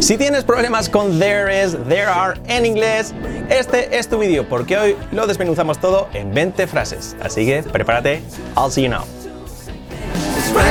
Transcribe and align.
Si 0.00 0.18
tienes 0.18 0.44
problemas 0.44 0.90
con 0.90 1.18
there 1.18 1.48
is, 1.48 1.72
there 1.88 2.06
are 2.06 2.36
en 2.48 2.66
inglés, 2.66 3.14
este 3.48 3.96
es 3.96 4.08
tu 4.08 4.18
vídeo 4.18 4.46
porque 4.46 4.76
hoy 4.76 4.96
lo 5.10 5.26
desmenuzamos 5.26 5.78
todo 5.78 6.08
en 6.12 6.34
20 6.34 6.66
frases. 6.66 7.16
Así 7.22 7.46
que 7.46 7.62
prepárate, 7.62 8.20
I'll 8.56 8.70
see 8.70 8.82
you 8.82 8.90
now. 8.90 9.04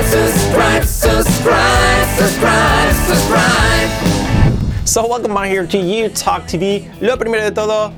subscribe, 0.03 0.83
subscribe, 0.83 2.07
subscribe. 3.07 3.89
So 4.85 5.07
welcome 5.07 5.33
back 5.33 5.49
here 5.49 5.65
to 5.65 5.77
You 5.77 6.09
Talk 6.09 6.47
TV. 6.47 6.87
Lo 7.01 7.17
primero 7.17 7.43
de 7.43 7.51
todo, 7.51 7.91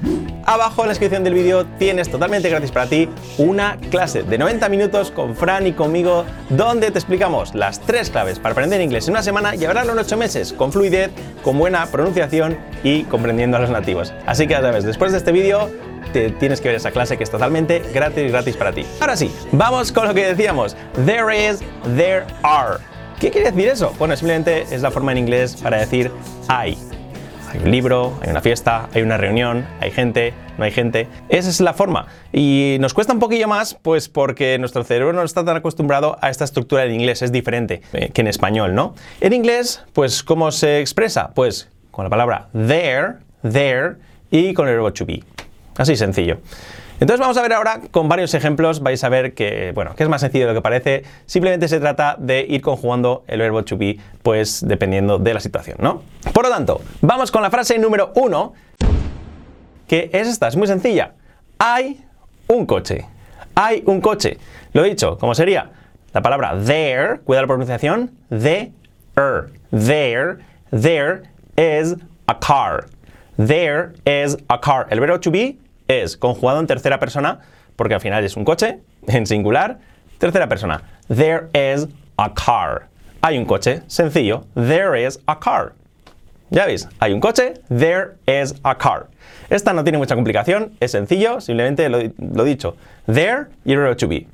abajo 0.45 0.81
en 0.81 0.87
la 0.87 0.91
descripción 0.91 1.23
del 1.23 1.33
vídeo 1.33 1.65
tienes 1.77 2.09
totalmente 2.09 2.49
gratis 2.49 2.71
para 2.71 2.87
ti 2.87 3.09
una 3.37 3.77
clase 3.89 4.23
de 4.23 4.37
90 4.37 4.69
minutos 4.69 5.11
con 5.11 5.35
Fran 5.35 5.67
y 5.67 5.73
conmigo 5.73 6.25
donde 6.49 6.91
te 6.91 6.99
explicamos 6.99 7.55
las 7.55 7.79
tres 7.79 8.09
claves 8.09 8.39
para 8.39 8.54
aprender 8.54 8.81
inglés 8.81 9.07
en 9.07 9.13
una 9.13 9.23
semana 9.23 9.55
y 9.55 9.65
hablarlo 9.65 9.93
en 9.93 9.99
8 9.99 10.17
meses 10.17 10.54
con 10.54 10.71
fluidez, 10.71 11.11
con 11.43 11.57
buena 11.57 11.85
pronunciación 11.87 12.57
y 12.83 13.04
comprendiendo 13.04 13.57
a 13.57 13.61
los 13.61 13.69
nativos. 13.69 14.13
Así 14.25 14.47
que 14.47 14.54
ya 14.54 14.61
sabes, 14.61 14.83
después 14.83 15.11
de 15.11 15.19
este 15.19 15.32
vídeo 15.32 15.69
te 16.13 16.29
tienes 16.32 16.60
que 16.61 16.68
ver 16.68 16.77
esa 16.77 16.91
clase 16.91 17.18
que 17.18 17.23
es 17.23 17.29
totalmente 17.29 17.82
gratis 17.93 18.32
gratis 18.32 18.57
para 18.57 18.71
ti. 18.71 18.85
Ahora 18.99 19.15
sí, 19.15 19.32
vamos 19.51 19.91
con 19.91 20.07
lo 20.07 20.13
que 20.13 20.25
decíamos. 20.25 20.75
There 21.05 21.49
is, 21.49 21.60
there 21.96 22.25
are. 22.43 22.77
¿Qué 23.19 23.29
quiere 23.29 23.51
decir 23.51 23.69
eso? 23.69 23.93
Bueno, 23.99 24.15
simplemente 24.15 24.65
es 24.71 24.82
la 24.82 24.89
forma 24.89 25.11
en 25.11 25.19
inglés 25.19 25.55
para 25.55 25.77
decir 25.77 26.11
hay. 26.47 26.77
Hay 27.51 27.60
un 27.60 27.69
libro, 27.69 28.18
hay 28.21 28.29
una 28.29 28.39
fiesta, 28.39 28.87
hay 28.93 29.01
una 29.01 29.18
reunión, 29.18 29.68
hay 29.82 29.91
gente, 29.91 30.33
no 30.57 30.64
hay 30.64 30.71
gente. 30.71 31.07
Esa 31.28 31.50
es 31.50 31.60
la 31.60 31.74
forma. 31.74 32.08
Y 32.31 32.77
nos 32.80 32.94
cuesta 32.94 33.11
un 33.11 33.19
poquillo 33.19 33.50
más, 33.50 33.73
pues 33.73 34.08
porque 34.08 34.58
nuestro 34.58 34.86
cerebro 34.86 35.11
no 35.11 35.23
está 35.23 35.44
tan 35.44 35.58
acostumbrado 35.58 36.17
a 36.22 36.30
esta 36.30 36.45
estructura 36.45 36.86
en 36.86 36.94
inglés. 36.94 37.22
Es 37.22 37.33
diferente 37.33 37.81
eh, 37.91 38.09
que 38.14 38.22
en 38.22 38.27
español, 38.27 38.73
¿no? 38.73 38.95
En 39.19 39.33
inglés, 39.33 39.83
pues, 39.91 40.23
¿cómo 40.23 40.52
se 40.52 40.80
expresa? 40.80 41.31
Pues 41.33 41.69
con 41.91 42.05
la 42.05 42.09
palabra 42.09 42.47
there, 42.53 43.16
there 43.41 43.95
y 44.30 44.53
con 44.53 44.69
el 44.69 44.75
verbo 44.75 44.94
to 44.94 45.05
be. 45.05 45.22
Así 45.77 45.95
sencillo. 45.95 46.38
Entonces 47.00 47.19
vamos 47.19 47.36
a 47.38 47.41
ver 47.41 47.53
ahora 47.53 47.81
con 47.89 48.08
varios 48.08 48.33
ejemplos, 48.36 48.81
vais 48.81 49.03
a 49.03 49.09
ver 49.09 49.33
que, 49.33 49.72
bueno, 49.73 49.95
que 49.95 50.03
es 50.03 50.09
más 50.09 50.22
sencillo 50.22 50.45
de 50.45 50.53
lo 50.53 50.59
que 50.59 50.61
parece, 50.61 51.03
simplemente 51.25 51.67
se 51.67 51.80
trata 51.80 52.16
de 52.19 52.45
ir 52.47 52.61
conjugando 52.61 53.23
el 53.25 53.39
verbo 53.39 53.63
to 53.63 53.75
be, 53.75 53.97
pues 54.22 54.63
dependiendo 54.67 55.17
de 55.17 55.33
la 55.33 55.39
situación, 55.39 55.78
¿no? 55.80 56.03
Por 56.31 56.44
lo 56.44 56.52
tanto, 56.52 56.81
vamos 57.02 57.31
con 57.31 57.41
la 57.41 57.50
frase 57.50 57.80
número 57.80 58.11
uno, 58.16 58.53
que 59.88 60.11
es 60.13 60.28
esta, 60.28 60.47
es 60.47 60.55
muy 60.55 60.67
sencilla. 60.67 61.13
Hay 61.58 62.06
un 62.47 62.67
coche. 62.67 63.06
Hay 63.56 63.81
un 63.88 64.00
coche. 64.00 64.38
Lo 64.73 64.85
he 64.85 64.89
dicho, 64.89 65.17
¿cómo 65.17 65.33
sería? 65.33 65.72
La 66.13 66.22
palabra 66.22 66.56
there, 66.63 67.19
cuida 67.23 67.41
la 67.41 67.47
pronunciación, 67.47 68.11
there, 68.30 68.72
there, 69.72 70.38
there 70.69 71.23
is 71.58 71.95
a 72.28 72.39
car. 72.39 72.85
There 73.47 73.94
is 74.06 74.38
a 74.50 74.59
car. 74.59 74.88
El 74.92 75.00
verbo 75.00 75.20
to 75.20 75.31
be 75.31 75.58
es 75.88 76.16
conjugado 76.16 76.59
en 76.59 76.67
tercera 76.67 77.00
persona, 77.00 77.39
porque 77.75 77.95
al 77.95 78.00
final 78.00 78.23
es 78.23 78.38
un 78.38 78.45
coche, 78.45 78.80
en 79.08 79.25
singular, 79.25 79.80
tercera 80.20 80.47
persona. 80.47 80.84
There 81.08 81.50
is 81.56 81.88
a 82.19 82.31
car. 82.36 82.88
Hay 83.23 83.39
un 83.39 83.45
coche, 83.45 83.81
sencillo. 83.88 84.45
There 84.53 84.95
is 84.95 85.19
a 85.28 85.39
car. 85.39 85.73
Ya 86.52 86.67
veis, 86.67 86.88
hay 87.00 87.14
un 87.14 87.19
coche, 87.19 87.53
there 87.69 88.17
is 88.28 88.53
a 88.64 88.78
car. 88.78 89.08
Esta 89.50 89.73
no 89.73 89.84
tiene 89.84 89.97
mucha 89.97 90.14
complicación, 90.14 90.73
es 90.80 90.92
sencillo, 90.92 91.42
simplemente 91.42 91.89
lo, 91.89 92.00
lo 92.19 92.44
dicho. 92.44 92.75
There 93.08 93.47
y 93.66 93.72
el 93.72 93.80
verbo 93.80 93.95
to 93.95 94.08
be. 94.08 94.28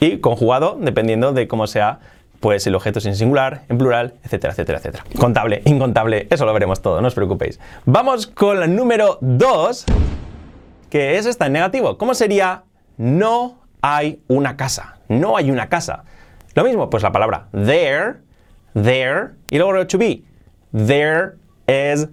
Y 0.00 0.18
conjugado 0.18 0.76
dependiendo 0.78 1.32
de 1.32 1.48
cómo 1.48 1.66
sea 1.66 2.00
pues 2.40 2.66
el 2.66 2.74
objeto 2.74 2.98
es 2.98 3.06
en 3.06 3.14
singular, 3.16 3.62
en 3.68 3.78
plural, 3.78 4.14
etcétera, 4.24 4.52
etcétera, 4.52 4.78
etcétera. 4.78 5.04
Contable, 5.18 5.62
incontable, 5.66 6.26
eso 6.30 6.46
lo 6.46 6.52
veremos 6.52 6.80
todo, 6.80 7.00
no 7.00 7.08
os 7.08 7.14
preocupéis. 7.14 7.60
Vamos 7.84 8.26
con 8.26 8.62
el 8.62 8.74
número 8.74 9.18
2, 9.20 9.84
que 10.88 11.18
es 11.18 11.26
esta 11.26 11.46
en 11.46 11.52
negativo. 11.52 11.98
¿Cómo 11.98 12.14
sería 12.14 12.64
no 12.96 13.60
hay 13.82 14.22
una 14.28 14.56
casa? 14.56 14.96
No 15.08 15.36
hay 15.36 15.50
una 15.50 15.68
casa. 15.68 16.04
Lo 16.54 16.64
mismo, 16.64 16.90
pues 16.90 17.02
la 17.02 17.12
palabra 17.12 17.48
there, 17.52 18.16
there, 18.74 19.30
y 19.50 19.58
luego 19.58 19.86
to 19.86 19.98
be. 19.98 20.22
There 20.72 21.34
is. 21.66 22.08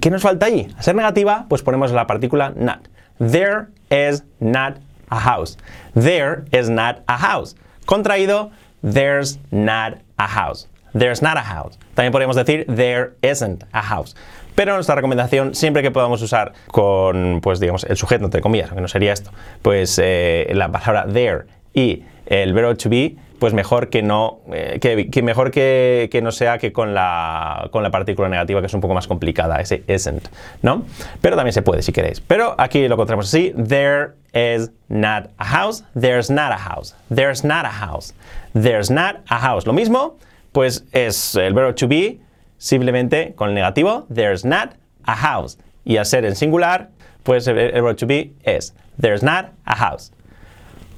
¿Qué 0.00 0.10
nos 0.10 0.22
falta 0.22 0.46
ahí? 0.46 0.72
A 0.78 0.82
ser 0.82 0.94
negativa, 0.94 1.46
pues 1.48 1.62
ponemos 1.62 1.92
la 1.92 2.06
partícula 2.06 2.52
not. 2.56 2.88
There 3.18 3.66
is 3.90 4.24
not 4.40 4.78
a 5.10 5.18
house. 5.18 5.58
There 5.94 6.44
is 6.52 6.70
not 6.70 7.00
a 7.06 7.18
house. 7.18 7.56
Contraído, 7.84 8.50
there's 8.82 9.38
not 9.50 9.98
a 10.18 10.26
house. 10.26 10.68
There's 10.94 11.22
not 11.22 11.36
a 11.36 11.42
house. 11.42 11.78
También 11.94 12.12
podemos 12.12 12.36
decir 12.36 12.64
there 12.66 13.12
isn't 13.22 13.64
a 13.72 13.82
house. 13.82 14.14
Pero 14.54 14.74
nuestra 14.74 14.96
recomendación, 14.96 15.54
siempre 15.54 15.82
que 15.82 15.92
podamos 15.92 16.20
usar 16.20 16.52
con, 16.72 17.40
pues 17.40 17.60
digamos, 17.60 17.84
el 17.84 17.96
sujeto, 17.96 18.24
entre 18.24 18.40
comillas, 18.40 18.68
aunque 18.68 18.82
no 18.82 18.88
sería 18.88 19.12
esto, 19.12 19.30
pues 19.62 20.00
eh, 20.02 20.50
la 20.52 20.72
palabra 20.72 21.06
there 21.12 21.46
y 21.72 22.02
el 22.26 22.52
verbo 22.54 22.74
to 22.76 22.88
be, 22.88 23.16
pues 23.38 23.54
mejor 23.54 23.88
que 23.88 24.02
no, 24.02 24.40
eh, 24.52 24.78
que, 24.80 25.22
mejor 25.22 25.50
que, 25.50 26.08
que 26.10 26.22
no 26.22 26.32
sea 26.32 26.58
que 26.58 26.72
con 26.72 26.94
la, 26.94 27.68
con 27.70 27.82
la 27.82 27.90
partícula 27.90 28.28
negativa, 28.28 28.60
que 28.60 28.66
es 28.66 28.74
un 28.74 28.80
poco 28.80 28.94
más 28.94 29.06
complicada, 29.06 29.60
ese 29.60 29.84
isn't, 29.86 30.28
¿no? 30.62 30.84
Pero 31.20 31.36
también 31.36 31.52
se 31.52 31.62
puede 31.62 31.82
si 31.82 31.92
queréis. 31.92 32.20
Pero 32.20 32.54
aquí 32.58 32.86
lo 32.88 32.94
encontramos 32.94 33.26
así, 33.26 33.54
there 33.56 34.10
is 34.32 34.70
not 34.88 35.30
a 35.38 35.44
house, 35.44 35.84
there's 35.98 36.30
not 36.30 36.52
a 36.52 36.58
house, 36.58 36.94
there's 37.14 37.44
not 37.44 37.64
a 37.64 37.70
house, 37.70 38.14
there's 38.54 38.90
not 38.90 39.16
a 39.28 39.38
house. 39.38 39.66
Lo 39.66 39.72
mismo, 39.72 40.16
pues 40.52 40.84
es 40.92 41.36
el 41.36 41.54
verbo 41.54 41.74
to 41.74 41.86
be, 41.86 42.18
simplemente 42.58 43.34
con 43.36 43.50
el 43.50 43.54
negativo, 43.54 44.06
there's 44.12 44.44
not 44.44 44.74
a 45.04 45.14
house. 45.14 45.58
Y 45.84 45.96
al 45.96 46.06
ser 46.06 46.24
en 46.24 46.34
singular, 46.34 46.90
pues 47.22 47.46
el, 47.46 47.56
el 47.58 47.72
verbo 47.72 47.94
to 47.94 48.06
be 48.06 48.32
es, 48.42 48.74
there's 49.00 49.22
not 49.22 49.52
a 49.64 49.76
house. 49.76 50.12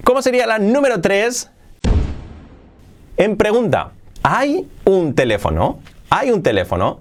¿Cómo 0.04 0.22
sería 0.22 0.46
la 0.46 0.58
número 0.58 1.02
3? 1.02 1.50
En 3.20 3.36
pregunta, 3.36 3.90
¿hay 4.22 4.66
un 4.86 5.14
teléfono? 5.14 5.80
¿Hay 6.08 6.30
un 6.30 6.42
teléfono? 6.42 7.00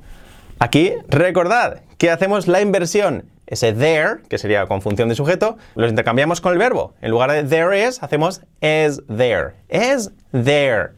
Aquí 0.59 0.91
recordad 1.07 1.79
que 1.97 2.11
hacemos 2.11 2.49
la 2.49 2.59
inversión. 2.59 3.23
Ese 3.47 3.71
there, 3.71 4.17
que 4.27 4.37
sería 4.37 4.65
con 4.65 4.81
función 4.81 5.07
de 5.07 5.15
sujeto, 5.15 5.57
los 5.75 5.89
intercambiamos 5.89 6.41
con 6.41 6.51
el 6.51 6.59
verbo. 6.59 6.93
En 7.01 7.11
lugar 7.11 7.31
de 7.31 7.43
there 7.43 7.87
is, 7.87 8.03
hacemos 8.03 8.41
is 8.59 9.01
there. 9.07 9.53
Is 9.69 10.11
there 10.33 10.91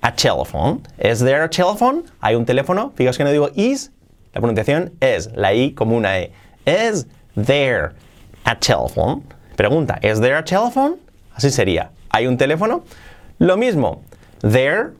a 0.00 0.10
telephone? 0.10 0.80
Is 0.98 1.18
there 1.18 1.42
a 1.42 1.50
telephone? 1.50 2.04
¿Hay 2.22 2.34
un 2.34 2.46
teléfono? 2.46 2.94
Fijaos 2.96 3.18
que 3.18 3.24
no 3.24 3.32
digo 3.32 3.50
is, 3.54 3.92
la 4.32 4.40
pronunciación 4.40 4.94
es, 5.00 5.30
la 5.34 5.52
i 5.52 5.72
como 5.74 5.94
una 5.94 6.20
e. 6.20 6.32
Is 6.64 7.06
there 7.36 7.92
a 8.46 8.58
telephone? 8.58 9.24
Pregunta, 9.58 9.98
¿is 10.02 10.22
there 10.22 10.36
a 10.36 10.42
telephone? 10.42 10.96
Así 11.36 11.50
sería. 11.50 11.90
¿Hay 12.08 12.26
un 12.26 12.38
teléfono? 12.38 12.82
Lo 13.38 13.58
mismo. 13.58 14.00
There 14.50 14.90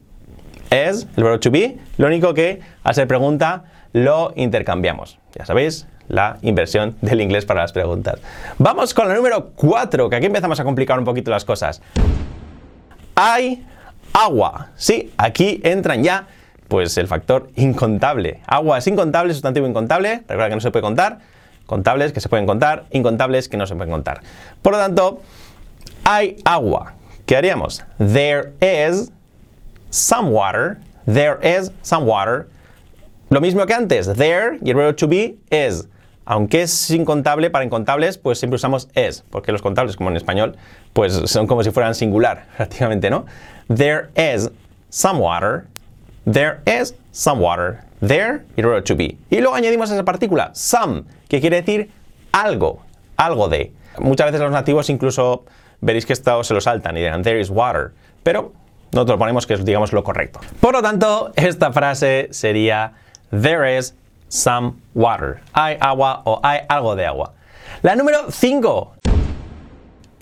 es 0.71 1.07
el 1.17 1.23
verbo 1.23 1.39
to 1.41 1.51
be. 1.51 1.79
Lo 1.99 2.07
único 2.07 2.33
que 2.33 2.61
al 2.83 2.95
ser 2.95 3.07
pregunta 3.07 3.65
lo 3.93 4.33
intercambiamos. 4.37 5.19
Ya 5.35 5.45
sabéis, 5.45 5.87
la 6.09 6.39
inversión 6.43 6.97
del 7.03 7.21
inglés 7.21 7.45
para 7.45 7.63
las 7.63 7.73
preguntas. 7.73 8.21
Vamos 8.59 8.95
con 8.95 9.09
la 9.09 9.15
número 9.15 9.51
4, 9.55 10.09
que 10.09 10.17
aquí 10.17 10.27
empezamos 10.27 10.59
a 10.61 10.65
complicar 10.65 10.99
un 10.99 11.05
poquito 11.05 11.31
las 11.31 11.45
cosas. 11.45 11.83
Hay 13.15 13.67
agua. 14.13 14.71
Sí, 14.77 15.13
aquí 15.17 15.61
entran 15.63 16.03
ya 16.03 16.27
pues 16.69 16.97
el 16.97 17.07
factor 17.07 17.51
incontable. 17.57 18.41
Agua 18.47 18.79
es 18.79 18.87
incontable, 18.87 19.33
sustantivo 19.33 19.67
incontable. 19.67 20.23
Recuerda 20.27 20.49
que 20.49 20.55
no 20.55 20.61
se 20.61 20.71
puede 20.71 20.83
contar. 20.83 21.19
Contables 21.67 22.13
que 22.13 22.21
se 22.21 22.29
pueden 22.29 22.47
contar, 22.47 22.85
incontables 22.91 23.49
que 23.49 23.57
no 23.57 23.67
se 23.67 23.75
pueden 23.75 23.91
contar. 23.91 24.21
Por 24.61 24.73
lo 24.73 24.79
tanto, 24.79 25.23
hay 26.05 26.37
agua. 26.45 26.95
¿Qué 27.27 27.37
haríamos? 27.37 27.85
There 27.99 28.53
is 28.61 29.13
some 29.95 30.31
water. 30.31 30.79
There 31.07 31.39
is 31.43 31.71
some 31.83 32.05
water. 32.07 32.49
Lo 33.31 33.41
mismo 33.41 33.67
que 33.67 33.75
antes. 33.75 34.07
There 34.07 34.59
y 34.63 34.71
el 34.71 34.77
verbo 34.77 34.95
to 34.97 35.07
be 35.07 35.37
is. 35.51 35.89
Aunque 36.27 36.63
es 36.63 36.91
incontable 36.91 37.51
para 37.51 37.65
incontables, 37.65 38.17
pues 38.17 38.39
siempre 38.39 38.57
usamos 38.57 38.89
es, 38.95 39.23
porque 39.31 39.53
los 39.53 39.61
contables, 39.61 39.95
como 39.95 40.09
en 40.09 40.17
español, 40.17 40.57
pues 40.95 41.13
son 41.27 41.47
como 41.47 41.63
si 41.63 41.71
fueran 41.71 41.95
singular, 41.95 42.47
prácticamente, 42.57 43.11
¿no? 43.11 43.27
There 43.69 44.09
is 44.17 44.51
some 44.89 45.21
water. 45.21 45.67
There 46.25 46.61
is 46.67 46.95
some 47.13 47.43
water. 47.43 47.85
There 48.01 48.45
y 48.57 48.63
el 48.63 48.67
verbo 48.67 48.83
to 48.83 48.97
be. 48.97 49.19
Y 49.31 49.41
luego 49.41 49.55
añadimos 49.55 49.91
esa 49.91 50.05
partícula, 50.05 50.51
some, 50.55 51.05
que 51.29 51.41
quiere 51.41 51.63
decir 51.63 51.91
algo, 52.33 52.83
algo 53.17 53.49
de. 53.49 53.73
Muchas 53.99 54.27
veces 54.27 54.41
los 54.41 54.51
nativos 54.51 54.89
incluso 54.89 55.45
veréis 55.81 56.07
que 56.07 56.15
esto 56.15 56.43
se 56.43 56.55
lo 56.55 56.61
saltan 56.61 56.97
y 56.97 57.01
dirán 57.01 57.23
there 57.23 57.39
is 57.39 57.51
water, 57.51 57.93
pero 58.23 58.53
nosotros 58.95 59.19
ponemos 59.19 59.47
que 59.47 59.55
es 59.55 59.65
digamos 59.65 59.93
lo 59.93 60.05
correcto. 60.05 60.41
Por 60.61 60.75
lo 60.75 60.83
tanto, 60.83 61.33
esta 61.37 61.73
frase 61.73 62.29
sería 62.31 62.93
there 63.31 63.77
is 63.79 63.95
some 64.29 64.75
water. 64.95 65.41
Hay 65.53 65.77
agua 65.81 66.23
o 66.25 66.41
hay 66.43 66.61
algo 66.69 66.97
de 66.97 67.07
agua. 67.07 67.35
La 67.83 67.97
número 67.97 68.31
5 68.31 68.95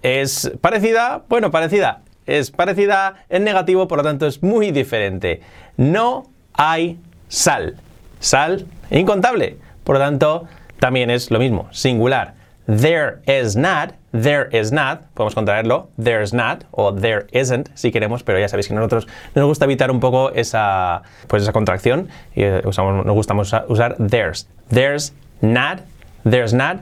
es 0.02 0.50
parecida, 0.60 1.22
bueno, 1.28 1.50
parecida, 1.50 2.02
es 2.26 2.50
parecida 2.50 3.24
en 3.28 3.44
negativo, 3.44 3.88
por 3.88 3.98
lo 3.98 4.04
tanto 4.04 4.26
es 4.26 4.42
muy 4.42 4.70
diferente. 4.70 5.42
No 5.76 6.24
hay 6.54 6.98
sal. 7.28 7.76
sal, 8.20 8.66
incontable. 8.90 9.58
Por 9.84 9.96
lo 9.96 10.00
tanto, 10.00 10.46
también 10.78 11.10
es 11.10 11.30
lo 11.30 11.38
mismo, 11.38 11.69
singular. 11.72 12.34
There 12.67 13.20
is 13.26 13.56
not, 13.56 13.94
there 14.12 14.49
is 14.53 14.70
not, 14.70 15.12
podemos 15.14 15.35
contraerlo, 15.35 15.88
there's 15.99 16.32
not 16.32 16.64
o 16.70 16.93
there 16.93 17.26
isn't 17.32 17.70
si 17.75 17.91
queremos, 17.91 18.23
pero 18.23 18.38
ya 18.38 18.47
sabéis 18.47 18.69
que 18.69 18.75
nosotros 18.75 19.09
nos 19.35 19.47
gusta 19.47 19.64
evitar 19.64 19.91
un 19.91 19.99
poco 19.99 20.31
esa, 20.31 21.03
pues 21.26 21.43
esa 21.43 21.53
contracción 21.53 22.09
y 22.37 22.44
eh, 22.44 22.62
usamos, 22.64 23.05
nos 23.05 23.14
gusta 23.14 23.35
usar, 23.35 23.64
usar 23.69 23.97
there's. 23.99 24.47
There's 24.69 25.12
not, 25.41 25.81
there's 26.25 26.55
not 26.55 26.79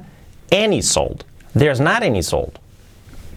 any 0.53 0.82
sold. 0.82 1.25
There's 1.55 1.81
not 1.81 2.03
any 2.03 2.23
sold. 2.23 2.59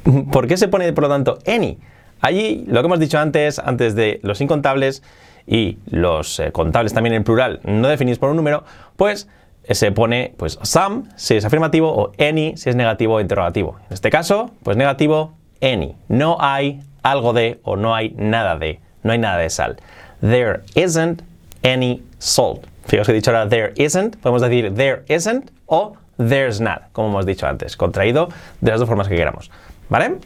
¿Por 0.31 0.48
qué 0.48 0.57
se 0.57 0.68
pone 0.68 0.92
por 0.92 1.04
lo 1.04 1.10
tanto 1.10 1.39
any? 1.46 1.80
Allí 2.19 2.66
lo 2.68 2.81
que 2.81 2.88
hemos 2.88 3.00
dicho 3.00 3.19
antes, 3.19 3.60
antes 3.60 3.96
de 3.96 4.19
los 4.24 4.42
incontables 4.42 5.01
y 5.48 5.78
los 5.89 6.39
eh, 6.39 6.51
contables 6.51 6.94
también 6.94 7.16
en 7.16 7.24
plural, 7.24 7.62
no 7.63 7.88
definís 7.88 8.18
por 8.18 8.30
un 8.30 8.36
número, 8.38 8.63
pues 8.96 9.28
se 9.69 9.92
pone 9.92 10.33
pues 10.38 10.60
some 10.62 11.04
si 11.15 11.36
es 11.36 11.45
afirmativo 11.45 11.89
o 11.89 12.12
any 12.19 12.57
si 12.57 12.69
es 12.69 12.75
negativo 12.75 13.15
o 13.15 13.21
interrogativo. 13.21 13.77
En 13.88 13.94
este 13.94 14.10
caso, 14.10 14.51
pues 14.63 14.77
negativo 14.77 15.33
any. 15.62 15.95
No 16.07 16.38
hay 16.39 16.81
algo 17.01 17.33
de 17.33 17.60
o 17.63 17.75
no 17.75 17.95
hay 17.95 18.13
nada 18.18 18.57
de. 18.57 18.80
No 19.04 19.12
hay 19.12 19.19
nada 19.19 19.38
de 19.38 19.50
sal. 19.50 19.77
There 20.21 20.62
isn't 20.75 21.21
any 21.63 22.04
salt. 22.19 22.65
Fijaos 22.86 23.07
que 23.07 23.13
he 23.13 23.15
dicho 23.15 23.31
ahora 23.31 23.48
there 23.48 23.74
isn't, 23.77 24.18
podemos 24.18 24.42
decir 24.42 24.74
there 24.75 25.04
isn't 25.07 25.51
o 25.68 25.95
there's 26.18 26.60
not, 26.60 26.92
como 26.92 27.10
hemos 27.10 27.25
dicho 27.25 27.48
antes, 27.48 27.77
contraído 27.77 28.30
de 28.62 28.71
las 28.71 28.80
dos 28.80 28.88
formas 28.88 29.07
que 29.07 29.15
queramos. 29.15 29.51
¿Vale? 29.89 30.18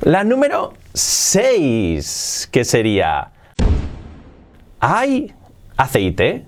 La 0.00 0.22
número 0.22 0.74
6, 0.94 2.48
que 2.52 2.64
sería 2.64 3.32
¿Hay 4.80 5.34
aceite? 5.76 6.44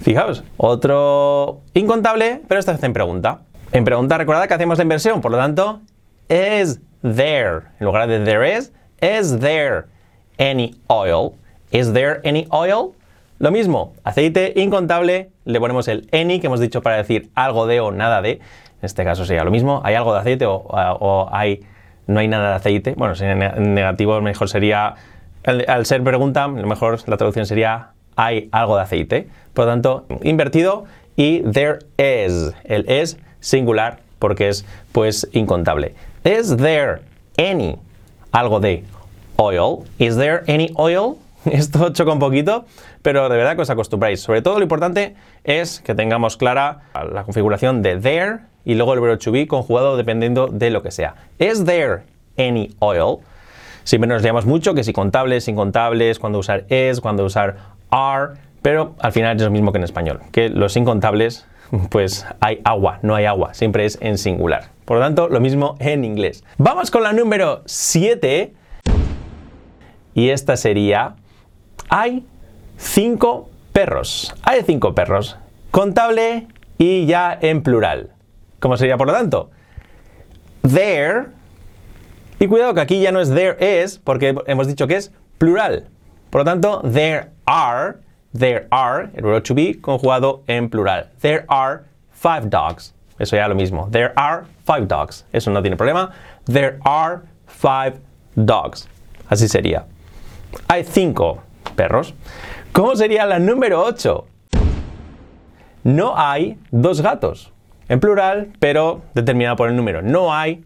Fijaos, 0.00 0.44
otro 0.56 1.60
incontable, 1.74 2.40
pero 2.46 2.60
esta 2.60 2.72
vez 2.72 2.82
en 2.84 2.92
pregunta. 2.92 3.40
En 3.72 3.84
pregunta, 3.84 4.16
recordad 4.16 4.46
que 4.46 4.54
hacemos 4.54 4.78
la 4.78 4.82
inversión, 4.82 5.20
por 5.20 5.32
lo 5.32 5.38
tanto, 5.38 5.80
is 6.28 6.80
there, 7.02 7.62
en 7.80 7.86
lugar 7.86 8.08
de 8.08 8.20
there 8.20 8.56
is, 8.56 8.72
is 9.00 9.38
there 9.40 9.86
any 10.38 10.74
oil? 10.86 11.34
Is 11.72 11.92
there 11.92 12.20
any 12.24 12.46
oil? 12.50 12.94
Lo 13.40 13.50
mismo, 13.50 13.92
aceite 14.04 14.52
incontable, 14.56 15.30
le 15.44 15.60
ponemos 15.60 15.86
el 15.88 16.08
any 16.12 16.40
que 16.40 16.46
hemos 16.46 16.60
dicho 16.60 16.80
para 16.80 16.96
decir 16.96 17.30
algo 17.34 17.66
de 17.66 17.80
o 17.80 17.90
nada 17.90 18.22
de. 18.22 18.32
En 18.32 18.40
este 18.82 19.04
caso 19.04 19.24
sería 19.24 19.44
lo 19.44 19.50
mismo, 19.50 19.82
hay 19.84 19.96
algo 19.96 20.12
de 20.14 20.20
aceite 20.20 20.46
o, 20.46 21.28
no 22.06 22.20
hay 22.20 22.28
nada 22.28 22.50
de 22.50 22.54
aceite. 22.54 22.94
Bueno, 22.96 23.14
si 23.14 23.24
en 23.24 23.74
negativo 23.74 24.20
mejor 24.20 24.48
sería 24.48 24.94
al, 25.44 25.64
al, 25.68 25.86
ser 25.86 26.02
pregunta, 26.02 26.48
lo 26.48 26.66
mejor 26.66 26.98
la 27.06 27.16
traducción 27.16 27.46
sería 27.46 27.90
hay 28.18 28.48
algo 28.50 28.76
de 28.76 28.82
aceite. 28.82 29.28
Por 29.54 29.64
lo 29.64 29.70
tanto, 29.70 30.06
invertido 30.22 30.84
y 31.16 31.40
there 31.42 31.78
is. 31.96 32.52
El 32.64 32.84
es 32.88 33.16
singular 33.40 34.00
porque 34.18 34.48
es 34.48 34.66
pues 34.92 35.28
incontable. 35.32 35.94
Is 36.24 36.56
there 36.56 37.00
any 37.38 37.78
algo 38.32 38.58
de 38.58 38.84
oil? 39.36 39.84
Is 39.98 40.16
there 40.16 40.42
any 40.48 40.72
oil? 40.74 41.16
Esto 41.44 41.90
choca 41.90 42.12
un 42.12 42.18
poquito, 42.18 42.66
pero 43.02 43.28
de 43.28 43.36
verdad 43.36 43.54
que 43.54 43.62
os 43.62 43.70
acostumbráis. 43.70 44.20
Sobre 44.20 44.42
todo 44.42 44.56
lo 44.56 44.64
importante 44.64 45.14
es 45.44 45.80
que 45.80 45.94
tengamos 45.94 46.36
clara 46.36 46.80
la 47.12 47.22
configuración 47.22 47.82
de 47.82 47.98
there 47.98 48.38
y 48.64 48.74
luego 48.74 48.94
el 48.94 49.00
verbo 49.00 49.16
to 49.18 49.30
be 49.30 49.46
conjugado 49.46 49.96
dependiendo 49.96 50.48
de 50.48 50.70
lo 50.70 50.82
que 50.82 50.90
sea. 50.90 51.14
Is 51.38 51.64
there 51.64 52.02
any 52.36 52.74
oil? 52.80 53.18
Siempre 53.84 54.08
nos 54.08 54.22
llamamos 54.22 54.44
mucho 54.44 54.74
que 54.74 54.82
si 54.84 54.92
contables, 54.92 55.46
incontables, 55.46 56.18
cuando 56.18 56.40
usar 56.40 56.66
es, 56.68 57.00
cuando 57.00 57.24
usar 57.24 57.77
are, 57.90 58.34
pero 58.62 58.94
al 59.00 59.12
final 59.12 59.36
es 59.36 59.42
lo 59.42 59.50
mismo 59.50 59.72
que 59.72 59.78
en 59.78 59.84
español, 59.84 60.20
que 60.32 60.48
los 60.48 60.76
incontables, 60.76 61.46
pues 61.90 62.26
hay 62.40 62.60
agua, 62.64 62.98
no 63.02 63.14
hay 63.14 63.24
agua, 63.24 63.54
siempre 63.54 63.84
es 63.84 63.98
en 64.00 64.18
singular. 64.18 64.70
Por 64.84 64.96
lo 64.96 65.02
tanto, 65.02 65.28
lo 65.28 65.40
mismo 65.40 65.76
en 65.80 66.04
inglés. 66.04 66.44
Vamos 66.56 66.90
con 66.90 67.02
la 67.02 67.12
número 67.12 67.62
7 67.66 68.54
y 70.14 70.30
esta 70.30 70.56
sería, 70.56 71.16
hay 71.90 72.26
cinco 72.78 73.50
perros. 73.72 74.34
Hay 74.42 74.62
cinco 74.64 74.94
perros. 74.94 75.36
Contable 75.70 76.48
y 76.78 77.06
ya 77.06 77.38
en 77.40 77.62
plural. 77.62 78.10
¿Cómo 78.60 78.76
sería 78.76 78.96
por 78.96 79.06
lo 79.06 79.12
tanto? 79.12 79.50
There 80.62 81.26
y 82.40 82.46
cuidado 82.46 82.74
que 82.74 82.80
aquí 82.80 83.00
ya 83.00 83.12
no 83.12 83.20
es 83.20 83.32
there 83.32 83.82
is, 83.82 83.98
porque 83.98 84.34
hemos 84.46 84.66
dicho 84.66 84.86
que 84.86 84.96
es 84.96 85.12
plural. 85.38 85.88
Por 86.30 86.40
lo 86.40 86.44
tanto, 86.44 86.80
there 86.84 87.30
are, 87.46 88.00
there 88.34 88.66
are, 88.70 89.10
el 89.14 89.22
verbo 89.22 89.40
to 89.40 89.54
be 89.54 89.74
conjugado 89.74 90.42
en 90.48 90.68
plural. 90.68 91.08
There 91.20 91.44
are 91.48 91.84
five 92.10 92.50
dogs. 92.50 92.92
Eso 93.18 93.36
ya 93.36 93.48
lo 93.48 93.54
mismo. 93.54 93.90
There 93.90 94.12
are 94.16 94.46
five 94.64 94.86
dogs. 94.86 95.24
Eso 95.32 95.50
no 95.50 95.62
tiene 95.62 95.76
problema. 95.76 96.12
There 96.46 96.78
are 96.84 97.22
five 97.46 98.00
dogs. 98.36 98.88
Así 99.30 99.48
sería. 99.48 99.84
Hay 100.68 100.84
cinco 100.84 101.42
perros. 101.76 102.14
¿Cómo 102.72 102.94
sería 102.94 103.26
la 103.26 103.38
número 103.38 103.82
8? 103.82 104.26
No 105.84 106.14
hay 106.16 106.58
dos 106.70 107.00
gatos. 107.00 107.52
En 107.88 108.00
plural, 108.00 108.52
pero 108.58 109.02
determinado 109.14 109.56
por 109.56 109.68
el 109.68 109.76
número. 109.76 110.02
No 110.02 110.32
hay 110.32 110.64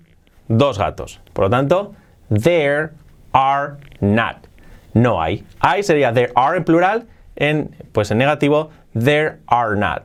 dos 0.48 0.78
gatos. 0.78 1.20
Por 1.32 1.44
lo 1.44 1.50
tanto, 1.50 1.94
there 2.28 2.90
are 3.32 3.76
not. 4.00 4.48
No 4.94 5.20
hay. 5.22 5.44
Hay 5.60 5.82
sería 5.82 6.12
there 6.12 6.32
are 6.34 6.56
en 6.56 6.64
plural, 6.64 7.06
en, 7.36 7.74
pues 7.92 8.10
en 8.10 8.18
negativo, 8.18 8.70
there 8.94 9.38
are 9.46 9.76
not. 9.76 10.04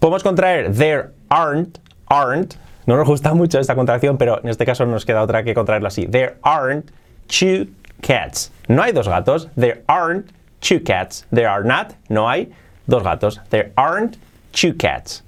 Podemos 0.00 0.22
contraer 0.22 0.72
there 0.72 1.12
aren't, 1.30 1.78
aren't. 2.08 2.56
No 2.86 2.96
nos 2.96 3.06
gusta 3.06 3.34
mucho 3.34 3.58
esta 3.58 3.74
contracción, 3.74 4.18
pero 4.18 4.40
en 4.42 4.48
este 4.48 4.66
caso 4.66 4.84
nos 4.86 5.04
queda 5.04 5.22
otra 5.22 5.44
que 5.44 5.54
contraerlo 5.54 5.88
así. 5.88 6.06
There 6.06 6.36
aren't 6.42 6.90
two 7.28 7.68
cats. 8.02 8.50
No 8.68 8.82
hay 8.82 8.92
dos 8.92 9.08
gatos. 9.08 9.48
There 9.56 9.82
aren't 9.86 10.30
two 10.60 10.80
cats. 10.80 11.24
There 11.32 11.46
are 11.48 11.64
not. 11.64 11.94
No 12.08 12.28
hay 12.28 12.52
dos 12.86 13.02
gatos. 13.02 13.40
There 13.50 13.72
aren't 13.76 14.16
two 14.52 14.74
cats. 14.74 15.22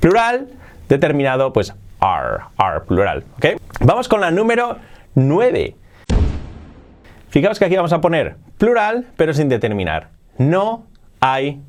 Plural, 0.00 0.48
determinado, 0.88 1.52
pues 1.52 1.72
are, 2.00 2.44
are, 2.58 2.80
plural. 2.80 3.24
¿ok? 3.36 3.60
Vamos 3.80 4.08
con 4.08 4.20
la 4.20 4.30
número 4.30 4.78
9. 5.14 5.76
Fijaos 7.34 7.58
que 7.58 7.64
aquí 7.64 7.74
vamos 7.74 7.92
a 7.92 8.00
poner 8.00 8.36
plural, 8.58 9.08
pero 9.16 9.34
sin 9.34 9.48
determinar. 9.48 10.06
No 10.38 10.84
hay 11.18 11.60